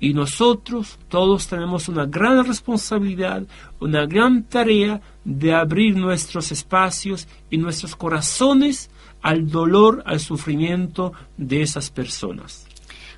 Y 0.00 0.12
nosotros 0.12 0.98
todos 1.08 1.46
tenemos 1.46 1.88
una 1.88 2.04
gran 2.04 2.44
responsabilidad, 2.44 3.44
una 3.80 4.04
gran 4.06 4.42
tarea 4.42 5.00
de 5.24 5.54
abrir 5.54 5.96
nuestros 5.96 6.52
espacios 6.52 7.26
y 7.50 7.56
nuestros 7.56 7.96
corazones 7.96 8.90
al 9.22 9.50
dolor, 9.50 10.02
al 10.04 10.20
sufrimiento 10.20 11.12
de 11.38 11.62
esas 11.62 11.90
personas. 11.90 12.66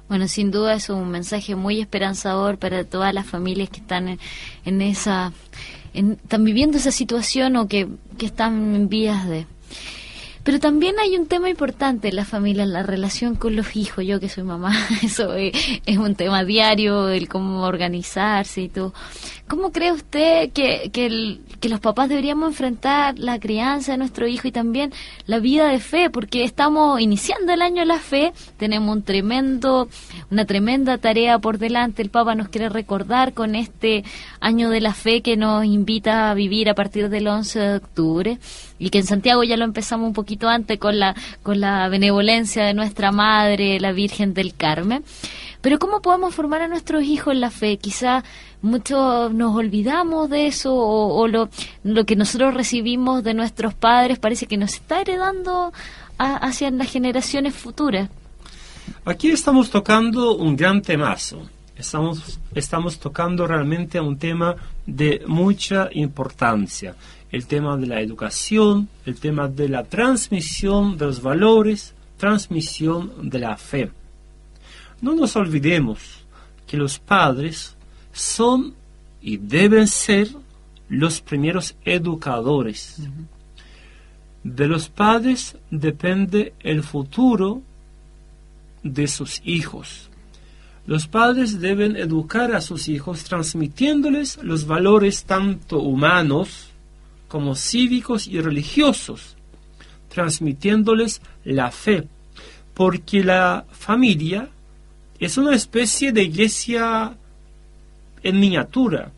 Bueno, 0.08 0.28
sin 0.28 0.52
duda 0.52 0.74
es 0.74 0.88
un 0.88 1.10
mensaje 1.10 1.56
muy 1.56 1.80
esperanzador 1.80 2.58
para 2.58 2.84
todas 2.84 3.12
las 3.12 3.26
familias 3.26 3.70
que 3.70 3.80
están 3.80 4.20
en 4.64 4.82
esa 4.82 5.32
están 5.96 6.44
viviendo 6.44 6.78
esa 6.78 6.92
situación 6.92 7.56
o 7.56 7.68
que, 7.68 7.88
están 8.20 8.74
en 8.74 8.88
vías 8.88 9.26
de... 9.28 9.46
Pero 10.46 10.60
también 10.60 10.94
hay 11.00 11.16
un 11.16 11.26
tema 11.26 11.50
importante 11.50 12.06
en 12.06 12.14
la 12.14 12.24
familia, 12.24 12.64
la 12.66 12.84
relación 12.84 13.34
con 13.34 13.56
los 13.56 13.74
hijos. 13.74 14.04
Yo 14.06 14.20
que 14.20 14.28
soy 14.28 14.44
mamá, 14.44 14.72
eso 15.02 15.34
es, 15.34 15.52
es 15.84 15.98
un 15.98 16.14
tema 16.14 16.44
diario, 16.44 17.08
el 17.08 17.28
cómo 17.28 17.64
organizarse 17.64 18.62
y 18.62 18.68
todo. 18.68 18.94
¿Cómo 19.48 19.70
cree 19.70 19.92
usted 19.92 20.50
que, 20.52 20.90
que, 20.92 21.68
los 21.68 21.80
papás 21.80 22.08
deberíamos 22.08 22.48
enfrentar 22.48 23.16
la 23.18 23.38
crianza 23.38 23.92
de 23.92 23.98
nuestro 23.98 24.26
hijo 24.26 24.48
y 24.48 24.52
también 24.52 24.92
la 25.26 25.38
vida 25.38 25.68
de 25.68 25.78
fe? 25.78 26.10
Porque 26.10 26.42
estamos 26.42 27.00
iniciando 27.00 27.52
el 27.52 27.62
año 27.62 27.80
de 27.80 27.86
la 27.86 27.98
fe, 27.98 28.32
tenemos 28.56 28.96
un 28.96 29.02
tremendo, 29.02 29.88
una 30.32 30.44
tremenda 30.46 30.98
tarea 30.98 31.38
por 31.38 31.58
delante. 31.58 32.02
El 32.02 32.10
Papa 32.10 32.34
nos 32.34 32.48
quiere 32.48 32.68
recordar 32.68 33.34
con 33.34 33.54
este 33.54 34.04
año 34.40 34.70
de 34.70 34.80
la 34.80 34.94
fe 34.94 35.22
que 35.22 35.36
nos 35.36 35.64
invita 35.64 36.30
a 36.30 36.34
vivir 36.34 36.68
a 36.68 36.74
partir 36.74 37.08
del 37.08 37.26
11 37.26 37.58
de 37.58 37.76
octubre 37.76 38.38
y 38.78 38.90
que 38.90 38.98
en 38.98 39.06
Santiago 39.06 39.42
ya 39.44 39.56
lo 39.56 39.64
empezamos 39.64 40.08
un 40.08 40.12
poquito 40.36 40.78
con 40.78 40.98
la, 40.98 41.14
con 41.42 41.60
la 41.60 41.88
benevolencia 41.88 42.64
de 42.64 42.74
nuestra 42.74 43.12
Madre, 43.12 43.80
la 43.80 43.92
Virgen 43.92 44.34
del 44.34 44.54
Carmen. 44.54 45.04
Pero 45.60 45.78
¿cómo 45.78 46.00
podemos 46.00 46.34
formar 46.34 46.62
a 46.62 46.68
nuestros 46.68 47.02
hijos 47.02 47.32
en 47.34 47.40
la 47.40 47.50
fe? 47.50 47.76
Quizá 47.78 48.22
muchos 48.62 49.32
nos 49.32 49.56
olvidamos 49.56 50.30
de 50.30 50.46
eso 50.46 50.74
o, 50.74 51.16
o 51.16 51.26
lo, 51.28 51.48
lo 51.82 52.04
que 52.04 52.14
nosotros 52.14 52.54
recibimos 52.54 53.24
de 53.24 53.34
nuestros 53.34 53.74
padres 53.74 54.18
parece 54.18 54.46
que 54.46 54.56
nos 54.56 54.74
está 54.74 55.00
heredando 55.00 55.72
a- 56.18 56.36
hacia 56.36 56.70
las 56.70 56.90
generaciones 56.90 57.54
futuras. 57.54 58.08
Aquí 59.04 59.30
estamos 59.30 59.70
tocando 59.70 60.36
un 60.36 60.56
gran 60.56 60.82
temazo. 60.82 61.48
Estamos, 61.76 62.38
estamos 62.54 62.98
tocando 62.98 63.46
realmente 63.46 64.00
un 64.00 64.16
tema 64.18 64.54
de 64.86 65.22
mucha 65.26 65.88
importancia. 65.92 66.94
El 67.36 67.46
tema 67.46 67.76
de 67.76 67.86
la 67.86 68.00
educación, 68.00 68.88
el 69.04 69.16
tema 69.16 69.46
de 69.46 69.68
la 69.68 69.84
transmisión 69.84 70.96
de 70.96 71.04
los 71.04 71.20
valores, 71.20 71.92
transmisión 72.16 73.28
de 73.28 73.38
la 73.38 73.58
fe. 73.58 73.90
No 75.02 75.14
nos 75.14 75.36
olvidemos 75.36 76.24
que 76.66 76.78
los 76.78 76.98
padres 76.98 77.76
son 78.10 78.72
y 79.20 79.36
deben 79.36 79.86
ser 79.86 80.30
los 80.88 81.20
primeros 81.20 81.76
educadores. 81.84 83.02
De 84.42 84.66
los 84.66 84.88
padres 84.88 85.58
depende 85.70 86.54
el 86.60 86.82
futuro 86.82 87.60
de 88.82 89.06
sus 89.08 89.42
hijos. 89.44 90.08
Los 90.86 91.06
padres 91.06 91.60
deben 91.60 91.96
educar 91.96 92.54
a 92.56 92.62
sus 92.62 92.88
hijos 92.88 93.24
transmitiéndoles 93.24 94.38
los 94.42 94.66
valores 94.66 95.24
tanto 95.24 95.80
humanos 95.80 96.70
como 97.28 97.54
cívicos 97.54 98.26
y 98.26 98.40
religiosos, 98.40 99.36
transmitiéndoles 100.08 101.20
la 101.44 101.70
fe, 101.70 102.06
porque 102.74 103.24
la 103.24 103.64
familia 103.70 104.48
es 105.18 105.38
una 105.38 105.54
especie 105.54 106.12
de 106.12 106.24
iglesia 106.24 107.16
en 108.22 108.40
miniatura. 108.40 109.10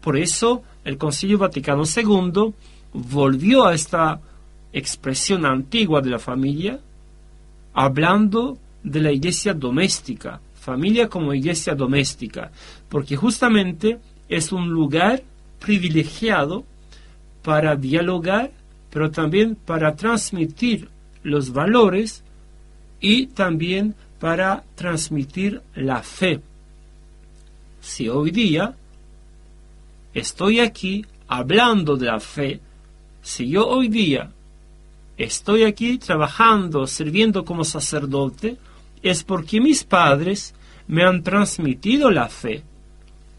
Por 0.00 0.16
eso 0.16 0.62
el 0.84 0.98
Concilio 0.98 1.38
Vaticano 1.38 1.84
II 1.84 2.54
volvió 2.92 3.66
a 3.66 3.74
esta 3.74 4.20
expresión 4.72 5.46
antigua 5.46 6.00
de 6.00 6.10
la 6.10 6.18
familia, 6.18 6.80
hablando 7.74 8.58
de 8.82 9.00
la 9.00 9.12
iglesia 9.12 9.54
doméstica, 9.54 10.40
familia 10.54 11.08
como 11.08 11.34
iglesia 11.34 11.74
doméstica, 11.74 12.50
porque 12.88 13.16
justamente 13.16 13.98
es 14.28 14.52
un 14.52 14.68
lugar 14.68 15.22
privilegiado 15.58 16.64
para 17.42 17.76
dialogar, 17.76 18.50
pero 18.90 19.10
también 19.10 19.54
para 19.54 19.94
transmitir 19.94 20.88
los 21.22 21.52
valores 21.52 22.22
y 23.00 23.26
también 23.26 23.94
para 24.18 24.64
transmitir 24.74 25.62
la 25.74 26.02
fe. 26.02 26.40
Si 27.80 28.08
hoy 28.08 28.30
día 28.30 28.74
estoy 30.12 30.60
aquí 30.60 31.04
hablando 31.28 31.96
de 31.96 32.06
la 32.06 32.20
fe, 32.20 32.60
si 33.22 33.48
yo 33.48 33.66
hoy 33.66 33.88
día 33.88 34.30
estoy 35.16 35.64
aquí 35.64 35.98
trabajando, 35.98 36.86
sirviendo 36.86 37.44
como 37.44 37.64
sacerdote, 37.64 38.56
es 39.02 39.24
porque 39.24 39.60
mis 39.60 39.84
padres 39.84 40.54
me 40.88 41.04
han 41.04 41.22
transmitido 41.22 42.10
la 42.10 42.28
fe 42.28 42.64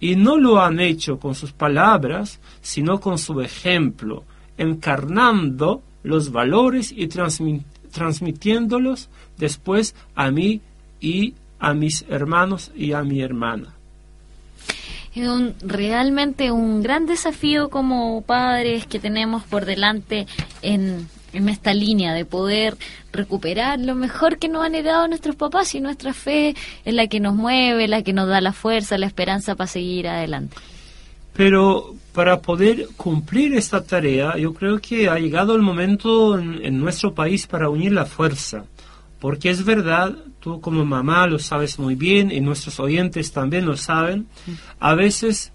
y 0.02 0.18
no 0.18 0.36
lo 0.38 0.60
han 0.60 0.82
hecho 0.82 1.18
con 1.20 1.36
sus 1.36 1.54
palabras, 1.54 2.40
sino 2.62 3.00
con 3.00 3.18
su 3.18 3.40
ejemplo, 3.40 4.26
encarnando 4.58 5.82
los 6.04 6.32
valores 6.32 6.92
y 6.92 7.08
transmi- 7.08 7.64
transmitiéndolos 7.92 9.10
después 9.38 9.96
a 10.16 10.32
mí 10.32 10.60
y 11.00 11.36
a 11.60 11.74
mis 11.74 12.04
hermanos 12.10 12.72
y 12.76 12.94
a 12.94 13.04
mi 13.04 13.22
hermana. 13.22 13.76
Es 15.14 15.30
realmente 15.62 16.52
un 16.52 16.82
gran 16.82 17.06
desafío 17.06 17.70
como 17.70 18.22
padres 18.22 18.88
que 18.88 18.98
tenemos 19.00 19.44
por 19.44 19.66
delante 19.66 20.26
en, 20.62 21.08
en 21.34 21.50
esta 21.50 21.74
línea 21.74 22.14
de 22.14 22.26
poder 22.26 22.78
recuperar 23.14 23.80
lo 23.80 23.96
mejor 23.96 24.38
que 24.38 24.48
nos 24.50 24.66
han 24.66 24.76
heredado 24.76 25.08
nuestros 25.08 25.36
papás 25.36 25.74
y 25.76 25.80
nuestra 25.82 26.14
fe 26.14 26.56
es 26.86 26.94
la 26.94 27.08
que 27.08 27.20
nos 27.20 27.36
mueve, 27.36 27.88
la 27.88 28.02
que 28.04 28.14
nos 28.14 28.28
da 28.28 28.42
la 28.42 28.54
fuerza, 28.54 28.98
la 28.98 29.08
esperanza 29.08 29.56
para 29.56 29.68
seguir 29.68 30.08
adelante. 30.08 30.56
Pero 31.34 31.96
para 32.14 32.42
poder 32.42 32.88
cumplir 32.98 33.54
esta 33.54 33.84
tarea, 33.84 34.38
yo 34.38 34.54
creo 34.54 34.80
que 34.80 35.08
ha 35.10 35.18
llegado 35.18 35.56
el 35.56 35.62
momento 35.62 36.38
en, 36.38 36.80
nuestro 36.80 37.14
país 37.14 37.48
para 37.48 37.70
unir 37.70 37.94
la 37.94 38.06
fuerza. 38.06 38.66
Porque 39.20 39.50
es 39.50 39.64
verdad, 39.64 40.16
tú 40.40 40.60
como 40.60 40.84
mamá 40.84 41.28
lo 41.28 41.40
sabes 41.40 41.80
muy 41.80 41.96
bien 41.96 42.32
y 42.32 42.42
nuestros 42.42 42.80
oyentes 42.80 43.32
también 43.32 43.66
lo 43.66 43.78
saben, 43.78 44.28
a 44.80 44.96
veces 44.96 45.54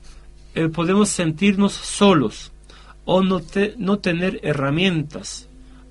eh, 0.54 0.68
podemos 0.68 1.08
sentirnos 1.10 1.72
solos 1.72 2.52
o 3.04 3.22
no, 3.22 3.40
te- 3.40 3.74
no 3.76 3.98
tener 3.98 4.40
herramientas. 4.42 5.45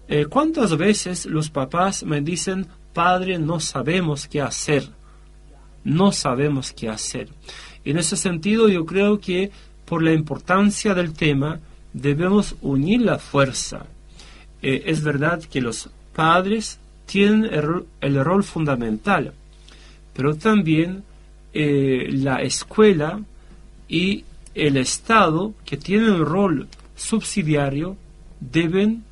Eh, 0.08 0.26
¿Cuántas 0.26 0.78
veces 0.78 1.26
los 1.26 1.49
papás 1.49 2.03
me 2.03 2.22
dicen, 2.22 2.68
padre, 2.93 3.39
no 3.39 3.60
sabemos 3.60 4.28
qué 4.28 4.41
hacer? 4.41 4.89
no 5.86 6.12
sabemos 6.12 6.74
qué 6.74 6.89
hacer. 6.89 7.30
En 7.86 7.97
ese 7.97 8.18
sentido, 8.18 8.68
yo 8.68 8.86
creo 8.86 9.22
que 9.22 9.51
por 9.86 10.03
la 10.03 10.12
importancia 10.12 10.93
del 10.93 11.14
tema 11.14 11.60
debemos 11.93 12.56
unir 12.62 13.01
la 13.01 13.20
fuerza. 13.20 13.86
Eh, 14.62 14.84
es 14.88 15.01
verdad 15.01 15.41
que 15.43 15.62
los 15.62 15.89
padres 16.14 16.80
tienen 17.06 17.45
el, 17.45 17.86
el 18.01 18.26
rol 18.26 18.43
fundamental, 18.43 19.32
pero 20.14 20.36
también 20.36 21.03
eh, 21.53 22.10
la 22.12 22.41
escuela 22.41 23.22
y 23.88 24.26
el 24.56 24.78
Estado, 24.78 25.53
que 25.66 25.78
tienen 25.78 26.10
un 26.10 26.26
rol 26.26 26.68
subsidiario, 26.95 27.95
deben 28.39 29.03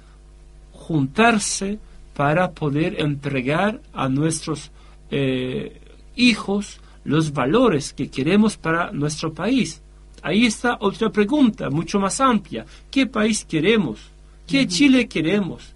juntarse 0.88 1.80
para 2.14 2.52
poder 2.52 3.00
entregar 3.00 3.82
a 3.94 4.10
nuestros 4.10 4.72
eh, 5.10 5.82
hijos 6.16 6.80
los 7.06 7.34
valores 7.34 7.94
que 7.94 8.10
queremos 8.10 8.58
para 8.58 8.92
nuestro 8.92 9.34
país. 9.34 9.82
Ahí 10.22 10.46
está 10.46 10.78
otra 10.80 11.10
pregunta, 11.10 11.70
mucho 11.70 12.00
más 12.00 12.20
amplia. 12.22 12.66
¿Qué 12.92 13.08
país 13.08 13.46
queremos? 13.46 14.00
¿Qué 14.48 14.68
Chile 14.68 15.08
queremos? 15.08 15.74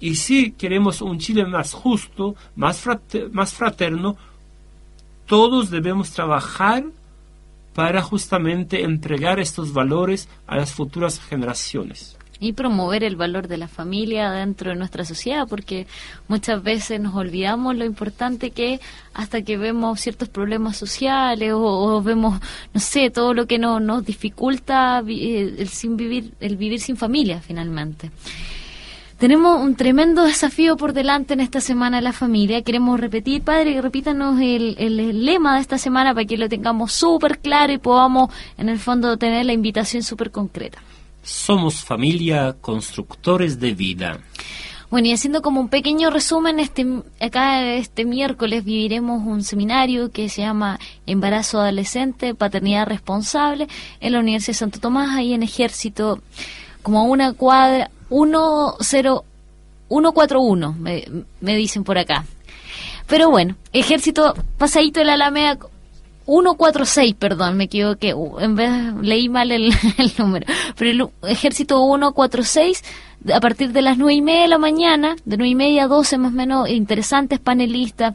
Y 0.00 0.14
si 0.14 0.52
queremos 0.52 1.00
un 1.00 1.18
Chile 1.18 1.44
más 1.46 1.72
justo, 1.72 2.34
más, 2.56 2.82
más 3.32 3.52
fraterno, 3.52 4.16
todos 5.26 5.70
debemos 5.70 6.10
trabajar 6.10 6.84
para 7.74 8.02
justamente 8.02 8.82
entregar 8.82 9.40
estos 9.40 9.72
valores 9.72 10.28
a 10.46 10.56
las 10.56 10.72
futuras 10.72 11.18
generaciones. 11.18 12.16
Y 12.44 12.52
promover 12.52 13.02
el 13.04 13.16
valor 13.16 13.48
de 13.48 13.56
la 13.56 13.68
familia 13.68 14.30
dentro 14.30 14.70
de 14.70 14.76
nuestra 14.76 15.04
sociedad, 15.04 15.46
porque 15.48 15.86
muchas 16.28 16.62
veces 16.62 17.00
nos 17.00 17.14
olvidamos 17.14 17.74
lo 17.76 17.84
importante 17.84 18.50
que 18.50 18.74
es 18.74 18.80
hasta 19.14 19.42
que 19.42 19.56
vemos 19.56 20.00
ciertos 20.00 20.28
problemas 20.28 20.76
sociales 20.76 21.52
o, 21.54 22.02
vemos, 22.02 22.40
no 22.72 22.80
sé, 22.80 23.10
todo 23.10 23.32
lo 23.34 23.46
que 23.46 23.58
no, 23.58 23.80
nos 23.80 24.04
dificulta 24.04 25.02
eh, 25.06 25.54
el, 25.58 25.68
sin 25.68 25.96
vivir, 25.96 26.32
el 26.40 26.56
vivir 26.56 26.80
sin 26.80 26.96
familia 26.96 27.40
finalmente. 27.40 28.10
Tenemos 29.18 29.60
un 29.60 29.76
tremendo 29.76 30.24
desafío 30.24 30.76
por 30.76 30.92
delante 30.92 31.34
en 31.34 31.40
esta 31.40 31.60
semana 31.60 31.98
de 31.98 32.02
la 32.02 32.12
familia. 32.12 32.62
Queremos 32.62 32.98
repetir, 32.98 33.42
padre, 33.42 33.80
repítanos 33.80 34.40
el, 34.40 34.74
el- 34.78 34.98
el 35.00 35.24
lema 35.24 35.54
de 35.54 35.60
esta 35.60 35.78
semana 35.78 36.12
para 36.12 36.26
que 36.26 36.36
lo 36.36 36.48
tengamos 36.48 36.92
súper 36.92 37.38
claro 37.38 37.72
y 37.72 37.78
podamos, 37.78 38.30
en 38.58 38.68
el 38.68 38.78
fondo, 38.80 39.16
tener 39.16 39.46
la 39.46 39.52
invitación 39.52 40.02
súper 40.02 40.30
concreta. 40.32 40.78
Somos 41.24 41.82
familia 41.82 42.54
constructores 42.60 43.58
de 43.58 43.74
vida. 43.74 44.20
Bueno, 44.90 45.08
y 45.08 45.12
haciendo 45.12 45.42
como 45.42 45.60
un 45.60 45.68
pequeño 45.68 46.10
resumen, 46.10 46.60
este, 46.60 46.86
acá 47.20 47.72
este 47.72 48.04
miércoles 48.04 48.64
viviremos 48.64 49.26
un 49.26 49.42
seminario 49.42 50.12
que 50.12 50.28
se 50.28 50.42
llama 50.42 50.78
Embarazo 51.06 51.58
Adolescente, 51.58 52.32
Paternidad 52.34 52.86
Responsable, 52.86 53.66
en 54.00 54.12
la 54.12 54.20
Universidad 54.20 54.52
de 54.52 54.58
Santo 54.58 54.78
Tomás, 54.78 55.16
ahí 55.16 55.34
en 55.34 55.42
Ejército, 55.42 56.20
como 56.82 57.06
una 57.06 57.32
cuadra, 57.32 57.90
141, 58.08 60.76
me, 60.78 61.04
me 61.40 61.56
dicen 61.56 61.82
por 61.82 61.98
acá. 61.98 62.24
Pero 63.06 63.30
bueno, 63.30 63.56
ejército 63.72 64.34
pasadito 64.58 65.00
de 65.00 65.06
la 65.06 65.14
Alameda 65.14 65.58
146, 66.26 67.14
perdón, 67.14 67.56
me 67.56 67.64
equivoqué. 67.64 68.14
En 68.40 68.54
vez 68.54 68.70
leí 69.02 69.28
mal 69.28 69.50
el, 69.50 69.72
el, 69.98 70.12
número. 70.18 70.46
Pero 70.76 70.90
el 70.90 71.30
ejército 71.30 71.84
146, 71.84 72.82
a 73.32 73.40
partir 73.40 73.72
de 73.72 73.82
las 73.82 73.98
nueve 73.98 74.14
y 74.14 74.22
media 74.22 74.42
de 74.42 74.48
la 74.48 74.58
mañana, 74.58 75.16
de 75.24 75.36
nueve 75.36 75.50
y 75.50 75.54
media 75.54 75.84
a 75.84 75.88
12 75.88 76.18
más 76.18 76.32
o 76.32 76.36
menos, 76.36 76.68
interesantes 76.68 77.38
panelistas, 77.38 78.14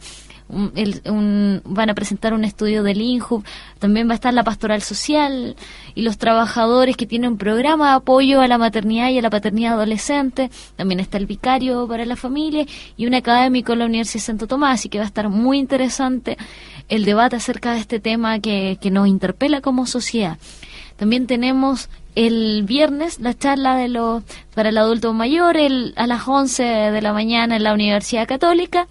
un, 0.49 0.73
un, 1.05 1.61
van 1.65 1.89
a 1.89 1.93
presentar 1.93 2.33
un 2.33 2.43
estudio 2.43 2.83
del 2.83 3.01
INJUB, 3.01 3.43
también 3.77 4.07
va 4.07 4.13
a 4.13 4.15
estar 4.15 4.33
la 4.33 4.43
pastoral 4.43 4.81
social 4.81 5.55
y 5.95 6.01
los 6.01 6.17
trabajadores 6.17 6.97
que 6.97 7.05
tienen 7.05 7.31
un 7.31 7.37
programa 7.37 7.89
de 7.89 7.95
apoyo 7.97 8.41
a 8.41 8.47
la 8.47 8.57
maternidad 8.57 9.09
y 9.09 9.19
a 9.19 9.21
la 9.21 9.29
paternidad 9.29 9.73
adolescente, 9.73 10.49
también 10.75 10.99
está 10.99 11.17
el 11.17 11.27
vicario 11.27 11.87
para 11.87 12.05
la 12.05 12.15
familia 12.15 12.65
y 12.97 13.05
un 13.05 13.13
académico 13.13 13.73
en 13.73 13.79
la 13.79 13.85
Universidad 13.85 14.21
de 14.21 14.25
Santo 14.25 14.47
Tomás, 14.47 14.79
así 14.79 14.89
que 14.89 14.97
va 14.97 15.05
a 15.05 15.07
estar 15.07 15.29
muy 15.29 15.59
interesante 15.59 16.37
el 16.89 17.05
debate 17.05 17.35
acerca 17.35 17.73
de 17.73 17.79
este 17.79 17.99
tema 17.99 18.39
que, 18.39 18.77
que 18.81 18.91
nos 18.91 19.07
interpela 19.07 19.61
como 19.61 19.85
sociedad. 19.85 20.37
También 20.97 21.27
tenemos 21.27 21.89
el 22.15 22.63
viernes 22.63 23.19
la 23.19 23.33
charla 23.33 23.77
de 23.77 23.89
para 24.53 24.69
el 24.69 24.77
adulto 24.77 25.13
mayor 25.13 25.55
el, 25.55 25.93
a 25.95 26.07
las 26.07 26.27
11 26.27 26.63
de 26.63 27.01
la 27.01 27.13
mañana 27.13 27.55
en 27.55 27.63
la 27.63 27.73
Universidad 27.73 28.27
Católica 28.27 28.87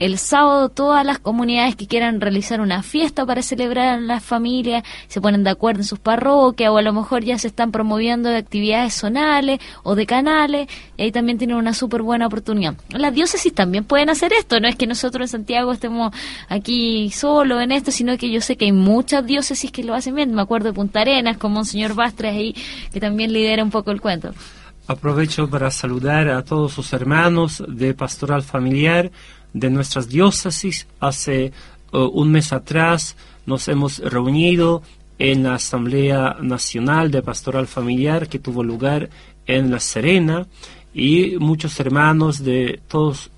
el 0.00 0.18
sábado 0.18 0.70
todas 0.70 1.06
las 1.06 1.18
comunidades 1.18 1.76
que 1.76 1.86
quieran 1.86 2.20
realizar 2.20 2.60
una 2.60 2.82
fiesta 2.82 3.24
para 3.24 3.42
celebrar 3.42 3.98
a 3.98 4.00
las 4.00 4.24
familias 4.24 4.82
se 5.06 5.20
ponen 5.20 5.44
de 5.44 5.50
acuerdo 5.50 5.82
en 5.82 5.86
sus 5.86 5.98
parroquias 5.98 6.70
o 6.70 6.78
a 6.78 6.82
lo 6.82 6.92
mejor 6.92 7.22
ya 7.22 7.38
se 7.38 7.46
están 7.46 7.70
promoviendo 7.70 8.30
de 8.30 8.38
actividades 8.38 8.94
zonales 8.94 9.60
o 9.84 9.94
de 9.94 10.06
canales 10.06 10.68
y 10.96 11.02
ahí 11.02 11.12
también 11.12 11.38
tienen 11.38 11.56
una 11.56 11.74
súper 11.74 12.02
buena 12.02 12.26
oportunidad. 12.26 12.74
Las 12.88 13.14
diócesis 13.14 13.54
también 13.54 13.84
pueden 13.84 14.10
hacer 14.10 14.32
esto, 14.32 14.58
no 14.58 14.66
es 14.66 14.74
que 14.74 14.86
nosotros 14.86 15.28
en 15.28 15.28
Santiago 15.28 15.70
estemos 15.70 16.12
aquí 16.48 17.10
solo 17.10 17.60
en 17.60 17.70
esto, 17.70 17.90
sino 17.90 18.16
que 18.16 18.30
yo 18.30 18.40
sé 18.40 18.56
que 18.56 18.64
hay 18.64 18.72
muchas 18.72 19.26
diócesis 19.26 19.70
que 19.70 19.84
lo 19.84 19.94
hacen 19.94 20.14
bien. 20.14 20.34
Me 20.34 20.42
acuerdo 20.42 20.68
de 20.68 20.74
Punta 20.74 21.02
Arenas, 21.02 21.36
como 21.36 21.58
un 21.58 21.66
señor 21.66 21.94
Bastres 21.94 22.34
ahí, 22.34 22.54
que 22.92 23.00
también 23.00 23.32
lidera 23.32 23.62
un 23.62 23.70
poco 23.70 23.90
el 23.90 24.00
cuento. 24.00 24.32
Aprovecho 24.86 25.48
para 25.48 25.70
saludar 25.70 26.28
a 26.28 26.42
todos 26.42 26.72
sus 26.72 26.92
hermanos 26.92 27.62
de 27.68 27.94
Pastoral 27.94 28.42
Familiar, 28.42 29.10
de 29.52 29.70
nuestras 29.70 30.08
diócesis. 30.08 30.86
Hace 31.00 31.52
uh, 31.92 31.98
un 31.98 32.32
mes 32.32 32.52
atrás 32.52 33.16
nos 33.46 33.68
hemos 33.68 33.98
reunido 33.98 34.82
en 35.18 35.42
la 35.42 35.54
Asamblea 35.54 36.36
Nacional 36.40 37.10
de 37.10 37.22
Pastoral 37.22 37.66
Familiar 37.66 38.28
que 38.28 38.38
tuvo 38.38 38.64
lugar 38.64 39.10
en 39.46 39.70
La 39.70 39.80
Serena 39.80 40.46
y 40.94 41.36
muchos 41.38 41.78
hermanos 41.78 42.42
de 42.42 42.80
todos 42.88 43.30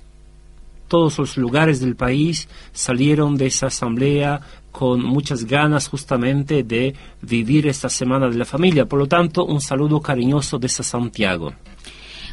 todos 0.93 1.19
los 1.19 1.39
lugares 1.39 1.81
del 1.81 1.97
país 1.97 2.49
salieron 2.73 3.35
de 3.39 3.47
esa 3.47 3.69
asamblea 3.69 4.43
con 4.71 5.03
muchas 5.03 5.47
ganas 5.47 5.89
justamente 5.89 6.65
de 6.65 6.95
vivir 7.23 7.67
esta 7.67 7.89
semana 7.89 8.29
de 8.29 8.37
la 8.37 8.45
familia. 8.45 8.85
Por 8.85 8.99
lo 8.99 9.07
tanto, 9.07 9.47
un 9.47 9.63
saludo 9.63 10.01
cariñoso 10.01 10.59
desde 10.59 10.85
Santiago. 10.85 11.55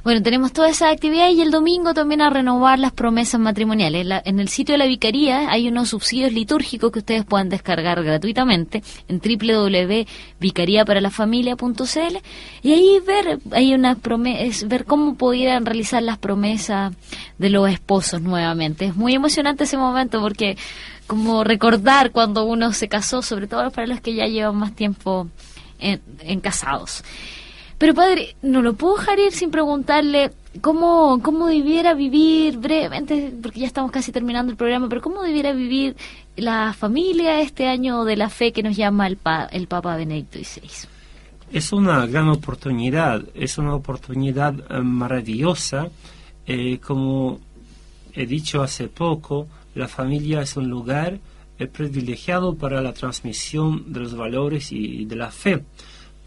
Bueno, 0.04 0.22
tenemos 0.24 0.52
toda 0.54 0.70
esa 0.70 0.90
actividad 0.90 1.30
y 1.30 1.42
el 1.42 1.52
domingo 1.52 1.94
también 1.94 2.22
a 2.22 2.30
renovar 2.30 2.80
las 2.80 2.94
promesas 2.94 3.38
matrimoniales. 3.40 4.02
En, 4.02 4.10
la, 4.10 4.22
en, 4.24 4.40
el 4.40 4.48
sitio 4.48 4.74
de 4.74 4.80
la 4.80 4.86
Vicaría 4.86 5.52
hay 5.52 5.68
unos 5.68 5.90
subsidios 5.90 6.32
litúrgicos 6.32 6.92
que 6.92 7.00
ustedes 7.00 7.26
puedan 7.26 7.50
descargar 7.50 8.02
gratuitamente 8.04 8.82
en 9.08 9.20
www.vicariaparalafamilia.cl 9.20 12.18
y 12.64 12.72
ahí 12.72 13.00
ver 13.06 13.40
hay 13.52 13.74
una 13.74 13.96
promesa, 13.96 14.66
ver 14.68 14.86
cómo 14.86 15.16
pudieran 15.16 15.66
realizar 15.66 16.02
las 16.02 16.18
promesas 16.18 16.94
de 17.38 17.50
los 17.50 17.70
esposos 17.70 18.22
nuevamente. 18.22 18.86
Es 18.86 18.96
muy 18.96 19.16
emocionante 19.16 19.66
ese 19.66 19.76
momento 19.78 20.22
porque 20.22 20.58
como 21.08 21.44
recordar 21.44 22.12
cuando 22.12 22.46
uno 22.46 22.72
se 22.72 22.88
casó, 22.88 23.22
sobre 23.22 23.48
todo 23.48 23.70
para 23.72 23.88
los 23.88 24.00
que 24.00 24.14
ya 24.14 24.28
llevan 24.28 24.56
más 24.56 24.74
tiempo 24.76 25.28
en, 25.80 26.02
en 26.22 26.40
casados. 26.40 27.04
Pero 27.80 27.94
padre, 27.94 28.36
no 28.42 28.62
lo 28.62 28.74
puedo 28.74 28.98
dejar 28.98 29.20
ir 29.20 29.32
sin 29.32 29.52
preguntarle 29.52 30.32
cómo, 30.60 31.22
cómo 31.24 31.48
debiera 31.48 31.94
vivir 31.94 32.58
brevemente, 32.58 33.34
porque 33.42 33.62
ya 33.62 33.68
estamos 33.68 33.90
casi 33.90 34.12
terminando 34.12 34.52
el 34.52 34.58
programa, 34.58 34.90
pero 34.90 35.02
cómo 35.02 35.24
debiera 35.24 35.54
vivir 35.54 35.96
la 36.36 36.74
familia 36.74 37.40
este 37.40 37.68
año 37.68 38.04
de 38.04 38.18
la 38.18 38.30
fe 38.30 38.52
que 38.52 38.64
nos 38.64 38.76
llama 38.76 39.08
el, 39.08 39.16
pa, 39.16 39.46
el 39.46 39.68
Papa 39.68 39.96
Benedicto 39.96 40.40
XVI. 40.40 40.90
Es 41.54 41.72
una 41.72 42.06
gran 42.06 42.28
oportunidad, 42.28 43.24
es 43.34 43.58
una 43.58 43.74
oportunidad 43.74 44.56
eh, 44.70 44.82
maravillosa. 44.82 45.88
Eh, 46.46 46.80
como 46.80 47.40
he 48.14 48.26
dicho 48.26 48.62
hace 48.62 48.90
poco, 48.90 49.48
la 49.74 49.88
familia 49.88 50.42
es 50.42 50.58
un 50.58 50.70
lugar 50.70 51.18
eh, 51.58 51.68
privilegiado 51.68 52.56
para 52.56 52.82
la 52.82 52.92
transmisión 52.92 53.94
de 53.94 54.02
los 54.02 54.16
valores 54.16 54.74
y, 54.74 55.02
y 55.02 55.06
de 55.06 55.16
la 55.16 55.32
fe. 55.32 55.64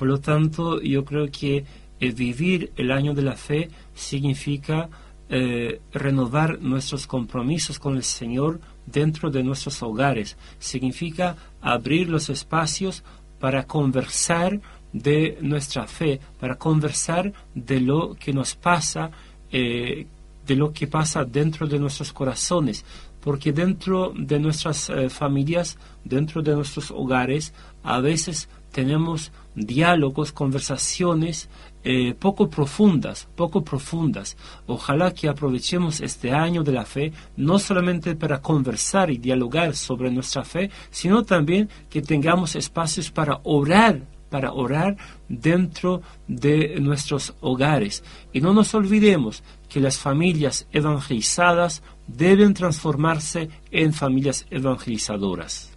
Por 0.02 0.08
lo 0.08 0.18
tanto, 0.18 0.80
yo 0.80 1.04
creo 1.04 1.30
que 1.30 1.64
el 2.00 2.12
vivir 2.12 2.72
el 2.74 2.90
año 2.90 3.14
de 3.14 3.22
la 3.22 3.36
fe 3.36 3.70
significa 3.94 4.88
eh, 5.28 5.80
renovar 5.92 6.60
nuestros 6.60 7.06
compromisos 7.06 7.78
con 7.78 7.94
el 7.94 8.02
Señor 8.02 8.60
dentro 8.84 9.30
de 9.30 9.44
nuestros 9.44 9.80
hogares. 9.80 10.36
Significa 10.58 11.36
abrir 11.60 12.08
los 12.08 12.30
espacios 12.30 13.04
para 13.38 13.62
conversar 13.68 14.60
de 14.92 15.38
nuestra 15.40 15.86
fe, 15.86 16.18
para 16.40 16.56
conversar 16.56 17.32
de 17.54 17.78
lo 17.78 18.16
que 18.16 18.32
nos 18.32 18.56
pasa, 18.56 19.12
eh, 19.52 20.08
de 20.44 20.56
lo 20.56 20.72
que 20.72 20.88
pasa 20.88 21.24
dentro 21.24 21.68
de 21.68 21.78
nuestros 21.78 22.12
corazones, 22.12 22.84
porque 23.20 23.52
dentro 23.52 24.12
de 24.16 24.40
nuestras 24.40 24.90
eh, 24.90 25.08
familias, 25.08 25.78
dentro 26.02 26.42
de 26.42 26.56
nuestros 26.56 26.90
hogares, 26.90 27.54
a 27.84 28.00
veces 28.00 28.48
tenemos 28.72 29.30
diálogos, 29.54 30.32
conversaciones 30.32 31.48
eh, 31.84 32.14
poco 32.14 32.48
profundas, 32.48 33.28
poco 33.34 33.62
profundas. 33.62 34.36
Ojalá 34.66 35.12
que 35.12 35.28
aprovechemos 35.28 36.00
este 36.00 36.32
año 36.32 36.62
de 36.62 36.72
la 36.72 36.84
fe 36.84 37.12
no 37.36 37.58
solamente 37.58 38.14
para 38.14 38.40
conversar 38.40 39.10
y 39.10 39.18
dialogar 39.18 39.74
sobre 39.74 40.10
nuestra 40.10 40.44
fe, 40.44 40.70
sino 40.90 41.24
también 41.24 41.68
que 41.90 42.02
tengamos 42.02 42.56
espacios 42.56 43.10
para 43.10 43.40
orar 43.44 44.02
para 44.32 44.54
orar 44.54 44.96
dentro 45.28 46.00
de 46.26 46.80
nuestros 46.80 47.34
hogares. 47.42 48.02
Y 48.32 48.40
no 48.40 48.54
nos 48.54 48.74
olvidemos 48.74 49.44
que 49.68 49.78
las 49.78 49.98
familias 49.98 50.66
evangelizadas 50.72 51.82
deben 52.06 52.54
transformarse 52.54 53.50
en 53.70 53.92
familias 53.92 54.46
evangelizadoras. 54.50 55.71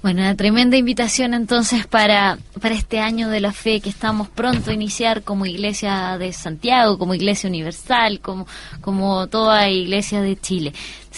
Bueno, 0.00 0.20
una 0.20 0.36
tremenda 0.36 0.76
invitación 0.76 1.34
entonces 1.34 1.84
para, 1.84 2.38
para 2.60 2.74
este 2.76 3.00
año 3.00 3.28
de 3.30 3.40
la 3.40 3.52
fe 3.52 3.80
que 3.80 3.88
estamos 3.88 4.28
pronto 4.28 4.70
a 4.70 4.74
iniciar 4.74 5.24
como 5.24 5.44
Iglesia 5.44 6.16
de 6.18 6.32
Santiago, 6.32 6.98
como 6.98 7.14
Iglesia 7.14 7.48
Universal, 7.48 8.20
como, 8.20 8.46
como 8.80 9.26
toda 9.26 9.68
Iglesia 9.68 10.22
de 10.22 10.36
Chile. 10.36 10.72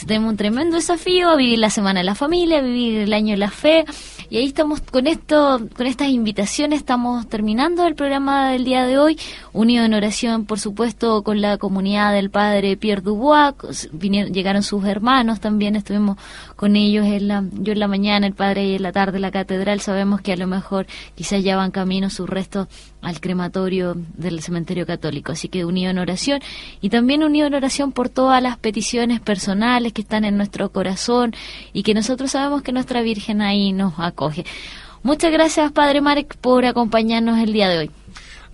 Tenemos 0.06 0.30
un 0.30 0.36
tremendo 0.38 0.76
desafío 0.76 1.28
a 1.28 1.36
vivir 1.36 1.58
la 1.58 1.68
Semana 1.68 2.00
de 2.00 2.04
la 2.04 2.14
Familia, 2.14 2.58
a 2.58 2.62
vivir 2.62 3.00
el 3.00 3.12
año 3.12 3.32
de 3.32 3.38
la 3.38 3.50
fe. 3.50 3.84
Y 4.30 4.36
ahí 4.36 4.46
estamos 4.46 4.80
con 4.80 5.08
esto, 5.08 5.60
con 5.76 5.88
estas 5.88 6.08
invitaciones, 6.08 6.78
estamos 6.78 7.28
terminando 7.28 7.84
el 7.88 7.96
programa 7.96 8.52
del 8.52 8.64
día 8.64 8.86
de 8.86 8.96
hoy, 8.96 9.18
unido 9.52 9.84
en 9.84 9.92
oración, 9.92 10.44
por 10.44 10.60
supuesto, 10.60 11.24
con 11.24 11.40
la 11.40 11.58
comunidad 11.58 12.12
del 12.12 12.30
padre 12.30 12.76
Pierre 12.76 13.02
Dubois, 13.02 13.90
vinieron, 13.90 14.32
llegaron 14.32 14.62
sus 14.62 14.84
hermanos 14.84 15.40
también, 15.40 15.74
estuvimos 15.74 16.16
con 16.54 16.76
ellos 16.76 17.06
en 17.06 17.26
la, 17.26 17.44
yo 17.54 17.72
en 17.72 17.80
la 17.80 17.88
mañana, 17.88 18.24
el 18.24 18.34
padre 18.34 18.68
y 18.68 18.76
en 18.76 18.82
la 18.82 18.92
tarde 18.92 19.16
en 19.16 19.22
la 19.22 19.32
catedral, 19.32 19.80
sabemos 19.80 20.20
que 20.20 20.32
a 20.32 20.36
lo 20.36 20.46
mejor 20.46 20.86
quizás 21.16 21.42
ya 21.42 21.56
van 21.56 21.72
camino 21.72 22.08
sus 22.08 22.30
restos 22.30 22.68
al 23.02 23.20
crematorio 23.20 23.96
del 24.16 24.42
cementerio 24.42 24.86
católico, 24.86 25.32
así 25.32 25.48
que 25.48 25.64
unido 25.64 25.90
en 25.90 25.98
oración. 25.98 26.40
Y 26.80 26.90
también 26.90 27.22
unido 27.22 27.46
en 27.46 27.54
oración 27.54 27.92
por 27.92 28.08
todas 28.08 28.42
las 28.42 28.58
peticiones 28.58 29.20
personales 29.20 29.92
que 29.92 30.02
están 30.02 30.24
en 30.24 30.36
nuestro 30.36 30.70
corazón 30.70 31.34
y 31.72 31.82
que 31.82 31.94
nosotros 31.94 32.32
sabemos 32.32 32.62
que 32.62 32.72
nuestra 32.72 33.00
Virgen 33.00 33.40
ahí 33.40 33.72
nos 33.72 33.98
acoge. 34.20 34.44
Muchas 35.02 35.32
gracias, 35.32 35.72
Padre 35.72 36.00
Marek, 36.00 36.36
por 36.36 36.66
acompañarnos 36.66 37.38
el 37.38 37.52
día 37.52 37.68
de 37.68 37.78
hoy. 37.78 37.90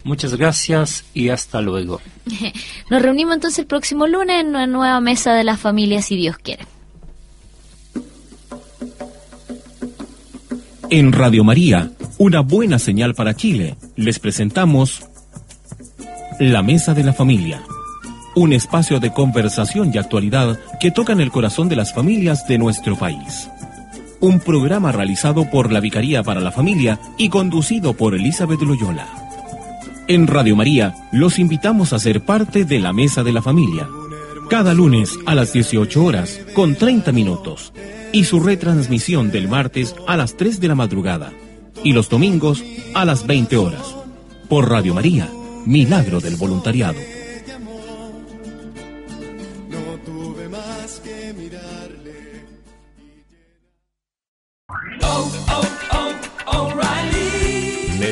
Muchas 0.04 0.36
gracias 0.36 1.04
y 1.14 1.30
hasta 1.30 1.60
luego. 1.60 2.00
Nos 2.90 3.02
reunimos 3.02 3.34
entonces 3.34 3.58
el 3.58 3.66
próximo 3.66 4.06
lunes 4.06 4.40
en 4.40 4.48
una 4.50 4.66
nueva 4.66 5.00
mesa 5.00 5.34
de 5.34 5.42
la 5.42 5.56
familia, 5.56 6.00
si 6.02 6.16
Dios 6.16 6.38
quiere. 6.38 6.64
En 10.88 11.10
Radio 11.10 11.42
María, 11.42 11.90
una 12.18 12.40
buena 12.40 12.78
señal 12.78 13.16
para 13.16 13.34
Chile, 13.34 13.76
les 13.96 14.20
presentamos 14.20 15.04
La 16.38 16.62
Mesa 16.62 16.94
de 16.94 17.02
la 17.02 17.12
Familia 17.12 17.60
un 18.36 18.52
espacio 18.52 19.00
de 19.00 19.12
conversación 19.12 19.90
y 19.92 19.98
actualidad 19.98 20.58
que 20.78 20.90
tocan 20.90 21.20
el 21.22 21.32
corazón 21.32 21.70
de 21.70 21.76
las 21.76 21.94
familias 21.94 22.46
de 22.46 22.58
nuestro 22.58 22.94
país. 22.94 23.48
Un 24.20 24.40
programa 24.40 24.92
realizado 24.92 25.50
por 25.50 25.70
la 25.70 25.80
Vicaría 25.80 26.22
para 26.22 26.40
la 26.40 26.50
Familia 26.50 26.98
y 27.18 27.28
conducido 27.28 27.92
por 27.94 28.14
Elizabeth 28.14 28.62
Loyola. 28.62 29.06
En 30.08 30.26
Radio 30.26 30.56
María 30.56 30.94
los 31.12 31.38
invitamos 31.38 31.92
a 31.92 31.98
ser 31.98 32.24
parte 32.24 32.64
de 32.64 32.78
la 32.78 32.92
Mesa 32.92 33.22
de 33.22 33.32
la 33.32 33.42
Familia. 33.42 33.88
Cada 34.48 34.72
lunes 34.72 35.18
a 35.26 35.34
las 35.34 35.52
18 35.52 36.04
horas 36.04 36.40
con 36.54 36.76
30 36.76 37.12
minutos 37.12 37.72
y 38.12 38.24
su 38.24 38.40
retransmisión 38.40 39.30
del 39.30 39.48
martes 39.48 39.94
a 40.06 40.16
las 40.16 40.36
3 40.36 40.60
de 40.60 40.68
la 40.68 40.74
madrugada 40.74 41.32
y 41.84 41.92
los 41.92 42.08
domingos 42.08 42.64
a 42.94 43.04
las 43.04 43.26
20 43.26 43.56
horas. 43.56 43.96
Por 44.48 44.70
Radio 44.70 44.94
María, 44.94 45.28
Milagro 45.66 46.20
del 46.20 46.36
Voluntariado. 46.36 47.15